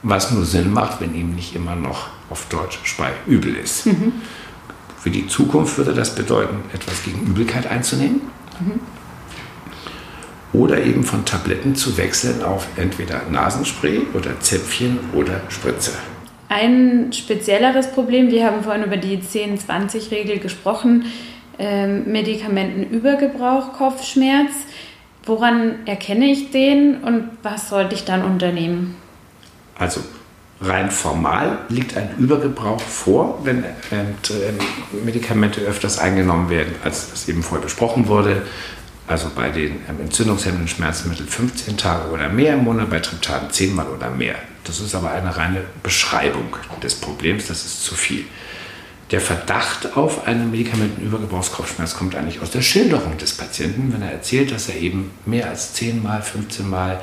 Was 0.04 0.32
nur 0.32 0.44
Sinn 0.44 0.74
macht, 0.74 1.00
wenn 1.00 1.16
ihm 1.16 1.34
nicht 1.34 1.56
immer 1.56 1.76
noch 1.76 2.10
auf 2.30 2.48
Deutsch 2.50 2.80
Spei 2.84 3.12
übel 3.26 3.56
ist. 3.56 3.86
Mhm. 3.86 4.12
Für 5.06 5.12
die 5.12 5.28
Zukunft 5.28 5.78
würde 5.78 5.94
das 5.94 6.16
bedeuten, 6.16 6.64
etwas 6.74 7.04
gegen 7.04 7.28
Übelkeit 7.28 7.68
einzunehmen. 7.68 8.22
Mhm. 8.60 8.80
Oder 10.52 10.84
eben 10.84 11.04
von 11.04 11.24
Tabletten 11.26 11.76
zu 11.76 11.96
wechseln 11.96 12.42
auf 12.42 12.66
entweder 12.76 13.22
Nasenspray 13.30 14.02
oder 14.16 14.40
Zäpfchen 14.40 14.98
oder 15.14 15.42
Spritze. 15.50 15.92
Ein 16.50 17.14
spezielleres 17.14 17.92
Problem, 17.92 18.32
wir 18.32 18.48
haben 18.48 18.64
vorhin 18.64 18.84
über 18.84 18.98
die 18.98 19.20
10-20-Regel 19.20 20.40
gesprochen, 20.40 21.06
ähm, 21.60 22.12
Medikamentenübergebrauch, 22.12 23.74
Kopfschmerz. 23.74 24.54
Woran 25.24 25.86
erkenne 25.86 26.32
ich 26.32 26.50
den 26.50 27.04
und 27.04 27.26
was 27.44 27.70
sollte 27.70 27.94
ich 27.94 28.06
dann 28.06 28.24
unternehmen? 28.24 28.96
Also 29.78 30.02
rein 30.66 30.92
formal 30.92 31.60
liegt 31.70 31.96
ein 31.98 32.16
Übergebrauch 32.18 32.82
vor, 32.82 33.40
wenn 33.44 33.64
Medikamente 35.04 35.62
öfters 35.62 36.00
eingenommen 36.00 36.50
werden, 36.50 36.76
als 36.84 37.12
das 37.12 37.28
eben 37.30 37.44
vorher 37.44 37.64
besprochen 37.64 38.08
wurde. 38.08 38.44
Also 39.08 39.30
bei 39.36 39.50
den 39.50 39.82
ähm, 39.88 40.02
entzündungshemmenden 40.02 40.68
Schmerzmitteln 40.68 41.30
15 41.30 41.78
Tage 41.78 42.10
oder 42.10 42.28
mehr 42.28 42.56
im 42.56 42.64
Monat, 42.64 42.90
bei 42.90 43.00
Triptan 43.00 43.52
10 43.52 43.76
Mal 43.76 43.86
oder 43.88 44.10
mehr. 44.10 44.36
Das 44.64 44.80
ist 44.80 44.96
aber 44.96 45.12
eine 45.12 45.38
reine 45.38 45.62
Beschreibung 45.84 46.56
des 46.82 46.96
Problems, 46.96 47.48
das 47.48 47.66
ist 47.66 47.84
zu 47.84 47.94
viel. 47.94 48.26
Der 49.12 49.22
Verdacht 49.22 49.96
auf 49.96 50.26
einen 50.26 50.50
Medikamentenübergebrauchskopfschmerz 50.50 51.94
kommt 51.94 52.16
eigentlich 52.16 52.42
aus 52.42 52.50
der 52.50 52.64
Schilderung 52.64 53.20
des 53.20 53.34
Patienten, 53.34 53.94
wenn 53.94 54.02
er 54.02 54.12
erzählt, 54.12 54.52
dass 54.52 54.70
er 54.70 54.78
eben 54.78 55.12
mehr 55.28 55.50
als 55.50 55.74
10 55.74 56.02
Mal, 56.02 56.24
15 56.24 56.68
Mal, 56.68 57.00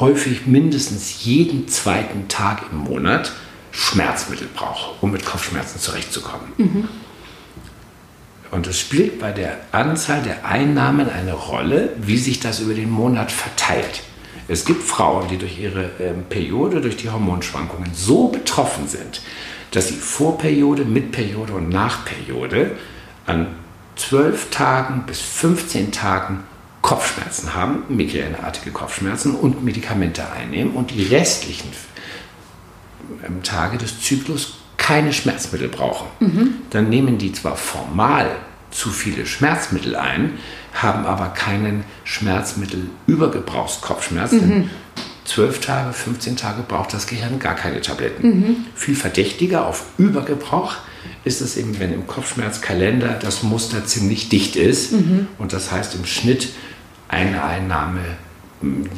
häufig 0.00 0.46
mindestens 0.46 1.24
jeden 1.24 1.68
zweiten 1.68 2.28
Tag 2.28 2.62
im 2.70 2.78
Monat 2.78 3.32
Schmerzmittel 3.70 4.48
braucht, 4.54 5.02
um 5.02 5.12
mit 5.12 5.24
Kopfschmerzen 5.24 5.80
zurechtzukommen. 5.80 6.52
Mhm. 6.56 6.88
Und 8.50 8.66
es 8.66 8.80
spielt 8.80 9.18
bei 9.18 9.30
der 9.30 9.58
Anzahl 9.72 10.22
der 10.22 10.46
Einnahmen 10.46 11.10
eine 11.10 11.34
Rolle, 11.34 11.90
wie 12.00 12.16
sich 12.16 12.40
das 12.40 12.60
über 12.60 12.74
den 12.74 12.90
Monat 12.90 13.30
verteilt. 13.30 14.02
Es 14.48 14.64
gibt 14.64 14.82
Frauen, 14.82 15.28
die 15.28 15.36
durch 15.36 15.60
ihre 15.60 15.84
äh, 15.98 16.14
Periode, 16.28 16.80
durch 16.80 16.96
die 16.96 17.10
Hormonschwankungen 17.10 17.90
so 17.94 18.28
betroffen 18.28 18.88
sind, 18.88 19.20
dass 19.72 19.88
sie 19.88 19.96
vor 19.96 20.38
Periode, 20.38 20.86
mit 20.86 21.12
Periode 21.12 21.52
und 21.52 21.68
nach 21.68 22.06
Periode 22.06 22.72
an 23.26 23.48
12 23.96 24.50
Tagen 24.50 25.04
bis 25.06 25.20
15 25.20 25.92
Tagen 25.92 26.44
Kopfschmerzen 26.82 27.54
haben, 27.54 27.84
migräneartige 27.88 28.70
Kopfschmerzen 28.70 29.34
und 29.34 29.64
Medikamente 29.64 30.30
einnehmen 30.30 30.74
und 30.74 30.90
die 30.90 31.02
restlichen 31.02 31.70
ähm, 33.26 33.42
Tage 33.42 33.78
des 33.78 34.00
Zyklus 34.00 34.58
keine 34.76 35.12
Schmerzmittel 35.12 35.68
brauchen, 35.68 36.06
mhm. 36.20 36.54
dann 36.70 36.88
nehmen 36.88 37.18
die 37.18 37.32
zwar 37.32 37.56
formal 37.56 38.30
zu 38.70 38.90
viele 38.90 39.26
Schmerzmittel 39.26 39.96
ein, 39.96 40.34
haben 40.72 41.04
aber 41.04 41.26
keinen 41.28 41.82
Schmerzmittelübergebrauchskopfschmerz. 42.04 44.32
Mhm. 44.32 44.70
12 45.24 45.60
Tage, 45.60 45.92
15 45.92 46.36
Tage 46.36 46.62
braucht 46.66 46.94
das 46.94 47.06
Gehirn 47.06 47.38
gar 47.38 47.54
keine 47.54 47.82
Tabletten. 47.82 48.28
Mhm. 48.28 48.64
Viel 48.74 48.96
verdächtiger 48.96 49.66
auf 49.66 49.84
Übergebrauch 49.98 50.76
ist 51.24 51.42
es 51.42 51.56
eben, 51.56 51.78
wenn 51.78 51.92
im 51.92 52.06
Kopfschmerzkalender 52.06 53.18
das 53.20 53.42
Muster 53.42 53.84
ziemlich 53.84 54.30
dicht 54.30 54.56
ist. 54.56 54.92
Mhm. 54.92 55.26
Und 55.38 55.52
das 55.52 55.70
heißt 55.70 55.94
im 55.96 56.06
Schnitt 56.06 56.48
eine 57.08 57.42
Einnahme 57.42 58.00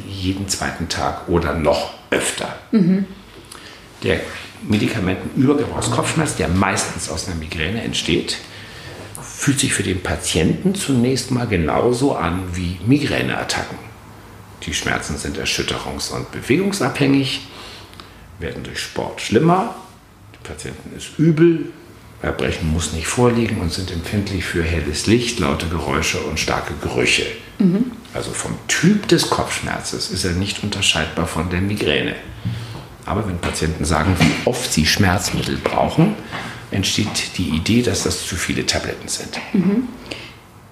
jeden 0.07 0.47
zweiten 0.47 0.89
Tag 0.89 1.27
oder 1.27 1.53
noch 1.53 1.93
öfter. 2.09 2.55
Mhm. 2.71 3.05
Der 4.03 4.21
Medikamentenübergebrauchskopfschmerz, 4.63 6.35
der 6.35 6.47
meistens 6.47 7.09
aus 7.09 7.27
einer 7.27 7.37
Migräne 7.37 7.81
entsteht, 7.83 8.37
fühlt 9.21 9.59
sich 9.59 9.73
für 9.73 9.83
den 9.83 10.01
Patienten 10.01 10.75
zunächst 10.75 11.31
mal 11.31 11.47
genauso 11.47 12.15
an 12.15 12.43
wie 12.53 12.77
Migräneattacken. 12.85 13.77
Die 14.63 14.73
Schmerzen 14.73 15.17
sind 15.17 15.39
erschütterungs- 15.39 16.11
und 16.11 16.31
bewegungsabhängig, 16.31 17.47
werden 18.39 18.63
durch 18.63 18.79
Sport 18.79 19.21
schlimmer, 19.21 19.75
der 20.33 20.49
Patienten 20.49 20.95
ist 20.95 21.17
übel, 21.17 21.71
Erbrechen 22.21 22.71
muss 22.71 22.93
nicht 22.93 23.07
vorliegen 23.07 23.59
und 23.61 23.73
sind 23.73 23.91
empfindlich 23.91 24.45
für 24.45 24.63
helles 24.63 25.07
Licht, 25.07 25.39
laute 25.39 25.67
Geräusche 25.67 26.19
und 26.19 26.39
starke 26.39 26.73
Gerüche. 26.81 27.25
Mhm. 27.57 27.91
Also 28.13 28.31
vom 28.31 28.53
Typ 28.67 29.07
des 29.07 29.29
Kopfschmerzes 29.29 30.11
ist 30.11 30.25
er 30.25 30.33
nicht 30.33 30.63
unterscheidbar 30.63 31.25
von 31.25 31.49
der 31.49 31.61
Migräne. 31.61 32.15
Aber 33.05 33.27
wenn 33.27 33.39
Patienten 33.39 33.85
sagen, 33.85 34.15
wie 34.19 34.47
oft 34.47 34.71
sie 34.71 34.85
Schmerzmittel 34.85 35.57
brauchen, 35.57 36.15
entsteht 36.69 37.37
die 37.37 37.49
Idee, 37.49 37.81
dass 37.81 38.03
das 38.03 38.25
zu 38.25 38.35
viele 38.35 38.65
Tabletten 38.65 39.07
sind. 39.07 39.39
Mhm. 39.53 39.87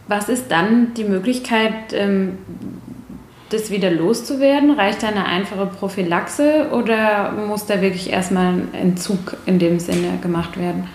Was 0.08 0.30
ist 0.30 0.46
dann 0.50 0.94
die 0.96 1.04
Möglichkeit, 1.04 1.94
ähm, 1.94 2.38
das 3.50 3.72
wieder 3.72 3.90
loszuwerden? 3.92 4.72
Reicht 4.72 5.04
da 5.04 5.08
eine 5.08 5.26
einfache 5.26 5.66
Prophylaxe 5.66 6.70
oder 6.72 7.32
muss 7.32 7.66
da 7.66 7.82
wirklich 7.82 8.10
erstmal 8.12 8.54
ein 8.54 8.74
Entzug 8.74 9.38
in 9.46 9.60
dem 9.60 9.80
Sinne 9.80 10.20
gemacht 10.22 10.60
werden? 10.60 10.88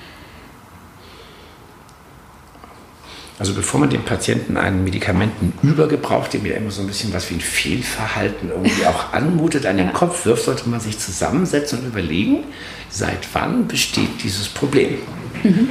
Also 3.39 3.53
bevor 3.53 3.81
man 3.81 3.91
dem 3.91 4.05
Patienten 4.05 4.57
einen 4.57 4.85
Medikamentenübergebrauch, 4.85 6.29
dem 6.29 6.47
ja 6.47 6.55
immer 6.55 6.71
so 6.71 6.83
ein 6.83 6.87
bisschen 6.87 7.13
was 7.13 7.31
wie 7.31 7.35
ein 7.35 7.41
Fehlverhalten 7.41 8.51
irgendwie 8.51 8.87
auch 8.87 9.13
anmutet, 9.13 9.67
an 9.67 9.77
den 9.77 9.93
Kopf 9.93 10.25
wirft, 10.25 10.45
sollte 10.45 10.69
man 10.69 10.79
sich 10.79 10.99
zusammensetzen 10.99 11.81
und 11.81 11.87
überlegen, 11.87 12.45
seit 12.91 13.27
wann 13.33 13.67
besteht 13.67 14.23
dieses 14.23 14.49
Problem? 14.49 14.99
Mhm. 15.43 15.71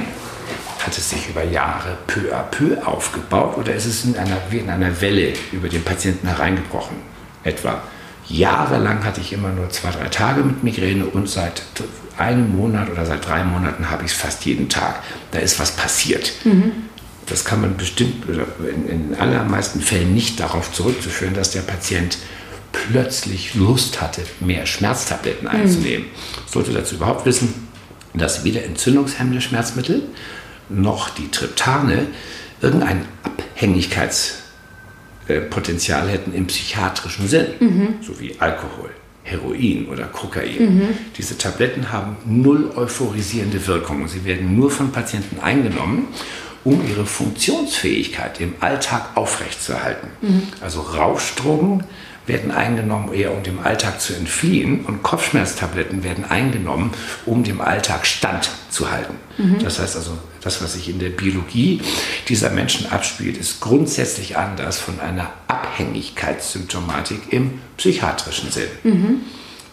Hat 0.80 0.98
es 0.98 1.08
sich 1.08 1.30
über 1.30 1.42
Jahre 1.42 1.96
peu 2.06 2.34
à 2.34 2.42
peu 2.42 2.76
aufgebaut 2.84 3.56
oder 3.56 3.74
ist 3.74 3.86
es 3.86 4.04
in 4.04 4.18
einer, 4.18 4.36
wie 4.50 4.58
in 4.58 4.68
einer 4.68 5.00
Welle 5.00 5.32
über 5.50 5.70
den 5.70 5.82
Patienten 5.82 6.28
hereingebrochen? 6.28 6.98
Etwa 7.44 7.82
jahrelang 8.28 9.04
hatte 9.04 9.22
ich 9.22 9.32
immer 9.32 9.48
nur 9.48 9.70
zwei, 9.70 9.90
drei 9.90 10.08
Tage 10.08 10.42
mit 10.42 10.62
Migräne 10.62 11.06
und 11.06 11.30
seit 11.30 11.62
einem 12.18 12.54
Monat 12.54 12.90
oder 12.90 13.06
seit 13.06 13.26
drei 13.26 13.42
Monaten 13.42 13.90
habe 13.90 14.04
ich 14.04 14.10
es 14.10 14.16
fast 14.16 14.44
jeden 14.44 14.68
Tag. 14.68 14.96
Da 15.30 15.38
ist 15.38 15.58
was 15.58 15.72
passiert. 15.72 16.30
Mhm 16.44 16.72
das 17.26 17.44
kann 17.44 17.60
man 17.60 17.76
bestimmt 17.76 18.24
in, 18.28 18.88
in 18.88 19.14
allermeisten 19.14 19.80
Fällen 19.80 20.14
nicht 20.14 20.40
darauf 20.40 20.72
zurückzuführen, 20.72 21.34
dass 21.34 21.50
der 21.50 21.60
Patient 21.62 22.18
plötzlich 22.72 23.54
Lust 23.54 24.00
hatte, 24.02 24.22
mehr 24.40 24.66
Schmerztabletten 24.66 25.48
einzunehmen. 25.48 26.06
Mhm. 26.06 26.10
Sollte 26.46 26.72
dazu 26.72 26.96
überhaupt 26.96 27.24
wissen, 27.24 27.68
dass 28.14 28.42
weder 28.44 28.64
entzündungshemmende 28.64 29.40
Schmerzmittel 29.40 30.02
noch 30.68 31.08
die 31.10 31.30
Triptane 31.30 32.08
irgendein 32.60 33.06
Abhängigkeitspotenzial 33.22 36.08
hätten 36.08 36.34
im 36.34 36.46
psychiatrischen 36.46 37.28
Sinn, 37.28 37.46
mhm. 37.60 37.94
so 38.02 38.20
wie 38.20 38.34
Alkohol. 38.38 38.90
Heroin 39.26 39.86
oder 39.86 40.04
Kokain. 40.04 40.76
Mhm. 40.76 40.88
Diese 41.16 41.38
Tabletten 41.38 41.90
haben 41.90 42.18
null 42.26 42.70
euphorisierende 42.76 43.66
Wirkung. 43.66 44.06
Sie 44.06 44.26
werden 44.26 44.54
nur 44.54 44.70
von 44.70 44.92
Patienten 44.92 45.40
eingenommen 45.40 46.08
um 46.64 46.86
ihre 46.88 47.06
Funktionsfähigkeit 47.06 48.40
im 48.40 48.54
Alltag 48.60 49.16
aufrechtzuerhalten. 49.16 50.08
Mhm. 50.22 50.42
Also 50.60 50.80
Rauschdrogen 50.80 51.84
werden 52.26 52.50
eingenommen, 52.50 53.12
eher 53.12 53.34
um 53.34 53.42
dem 53.42 53.58
Alltag 53.60 54.00
zu 54.00 54.14
entfliehen 54.14 54.84
und 54.86 55.02
Kopfschmerztabletten 55.02 56.02
werden 56.02 56.24
eingenommen, 56.24 56.90
um 57.26 57.44
dem 57.44 57.60
Alltag 57.60 58.06
standzuhalten. 58.06 59.16
Mhm. 59.36 59.58
Das 59.62 59.78
heißt 59.78 59.96
also, 59.96 60.12
das, 60.40 60.62
was 60.62 60.72
sich 60.72 60.88
in 60.88 60.98
der 60.98 61.10
Biologie 61.10 61.82
dieser 62.28 62.50
Menschen 62.50 62.90
abspielt, 62.90 63.36
ist 63.36 63.60
grundsätzlich 63.60 64.36
anders 64.38 64.78
von 64.78 65.00
einer 65.00 65.30
Abhängigkeitssymptomatik 65.48 67.32
im 67.32 67.60
psychiatrischen 67.76 68.50
Sinn. 68.50 68.68
Mhm. 68.84 69.20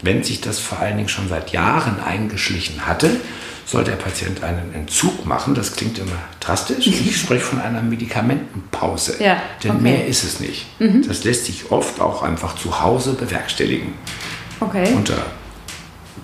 Wenn 0.01 0.23
sich 0.23 0.41
das 0.41 0.59
vor 0.59 0.79
allen 0.79 0.97
Dingen 0.97 1.09
schon 1.09 1.29
seit 1.29 1.51
Jahren 1.51 2.01
eingeschlichen 2.01 2.87
hatte, 2.87 3.17
soll 3.65 3.83
der 3.83 3.95
Patient 3.95 4.43
einen 4.43 4.73
Entzug 4.73 5.25
machen. 5.25 5.55
Das 5.55 5.75
klingt 5.75 5.97
immer 5.99 6.17
drastisch. 6.39 6.87
Ich 6.87 7.17
spreche 7.17 7.43
von 7.43 7.59
einer 7.61 7.81
Medikamentenpause. 7.81 9.15
Ja, 9.23 9.41
denn 9.63 9.71
okay. 9.71 9.81
mehr 9.81 10.07
ist 10.07 10.23
es 10.23 10.39
nicht. 10.39 10.65
Mhm. 10.79 11.07
Das 11.07 11.23
lässt 11.23 11.45
sich 11.45 11.71
oft 11.71 11.99
auch 11.99 12.23
einfach 12.23 12.55
zu 12.55 12.81
Hause 12.81 13.13
bewerkstelligen. 13.13 13.93
Okay. 14.59 14.93
Unter 14.93 15.17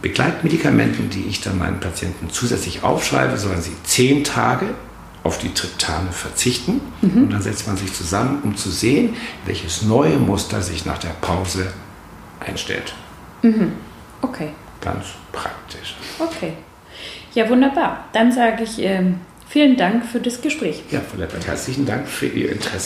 Begleitmedikamenten, 0.01 1.09
die 1.09 1.23
ich 1.23 1.41
dann 1.41 1.57
meinen 1.57 1.79
Patienten 1.79 2.29
zusätzlich 2.29 2.83
aufschreibe, 2.83 3.37
sollen 3.37 3.61
sie 3.61 3.75
zehn 3.83 4.23
Tage 4.23 4.67
auf 5.23 5.39
die 5.39 5.53
Triptane 5.53 6.11
verzichten. 6.11 6.81
Mhm. 7.01 7.23
Und 7.23 7.29
dann 7.31 7.41
setzt 7.41 7.67
man 7.67 7.77
sich 7.77 7.93
zusammen, 7.93 8.41
um 8.43 8.55
zu 8.55 8.69
sehen, 8.69 9.15
welches 9.45 9.81
neue 9.81 10.17
Muster 10.17 10.61
sich 10.61 10.85
nach 10.85 10.97
der 10.97 11.09
Pause 11.21 11.71
einstellt. 12.39 12.93
Mhm. 13.41 13.73
Okay. 14.21 14.49
Ganz 14.81 15.05
praktisch. 15.31 15.95
Okay. 16.19 16.53
Ja, 17.37 17.47
wunderbar. 17.49 18.05
Dann 18.13 18.31
sage 18.31 18.63
ich 18.63 18.81
äh, 18.83 19.03
vielen 19.47 19.77
Dank 19.77 20.03
für 20.07 20.19
das 20.19 20.41
Gespräch. 20.41 20.81
Ja, 20.89 21.01
Frau 21.01 21.19
Leppert, 21.19 21.45
herzlichen 21.45 21.85
Dank 21.85 22.07
für 22.07 22.25
Ihr 22.25 22.51
Interesse. 22.51 22.85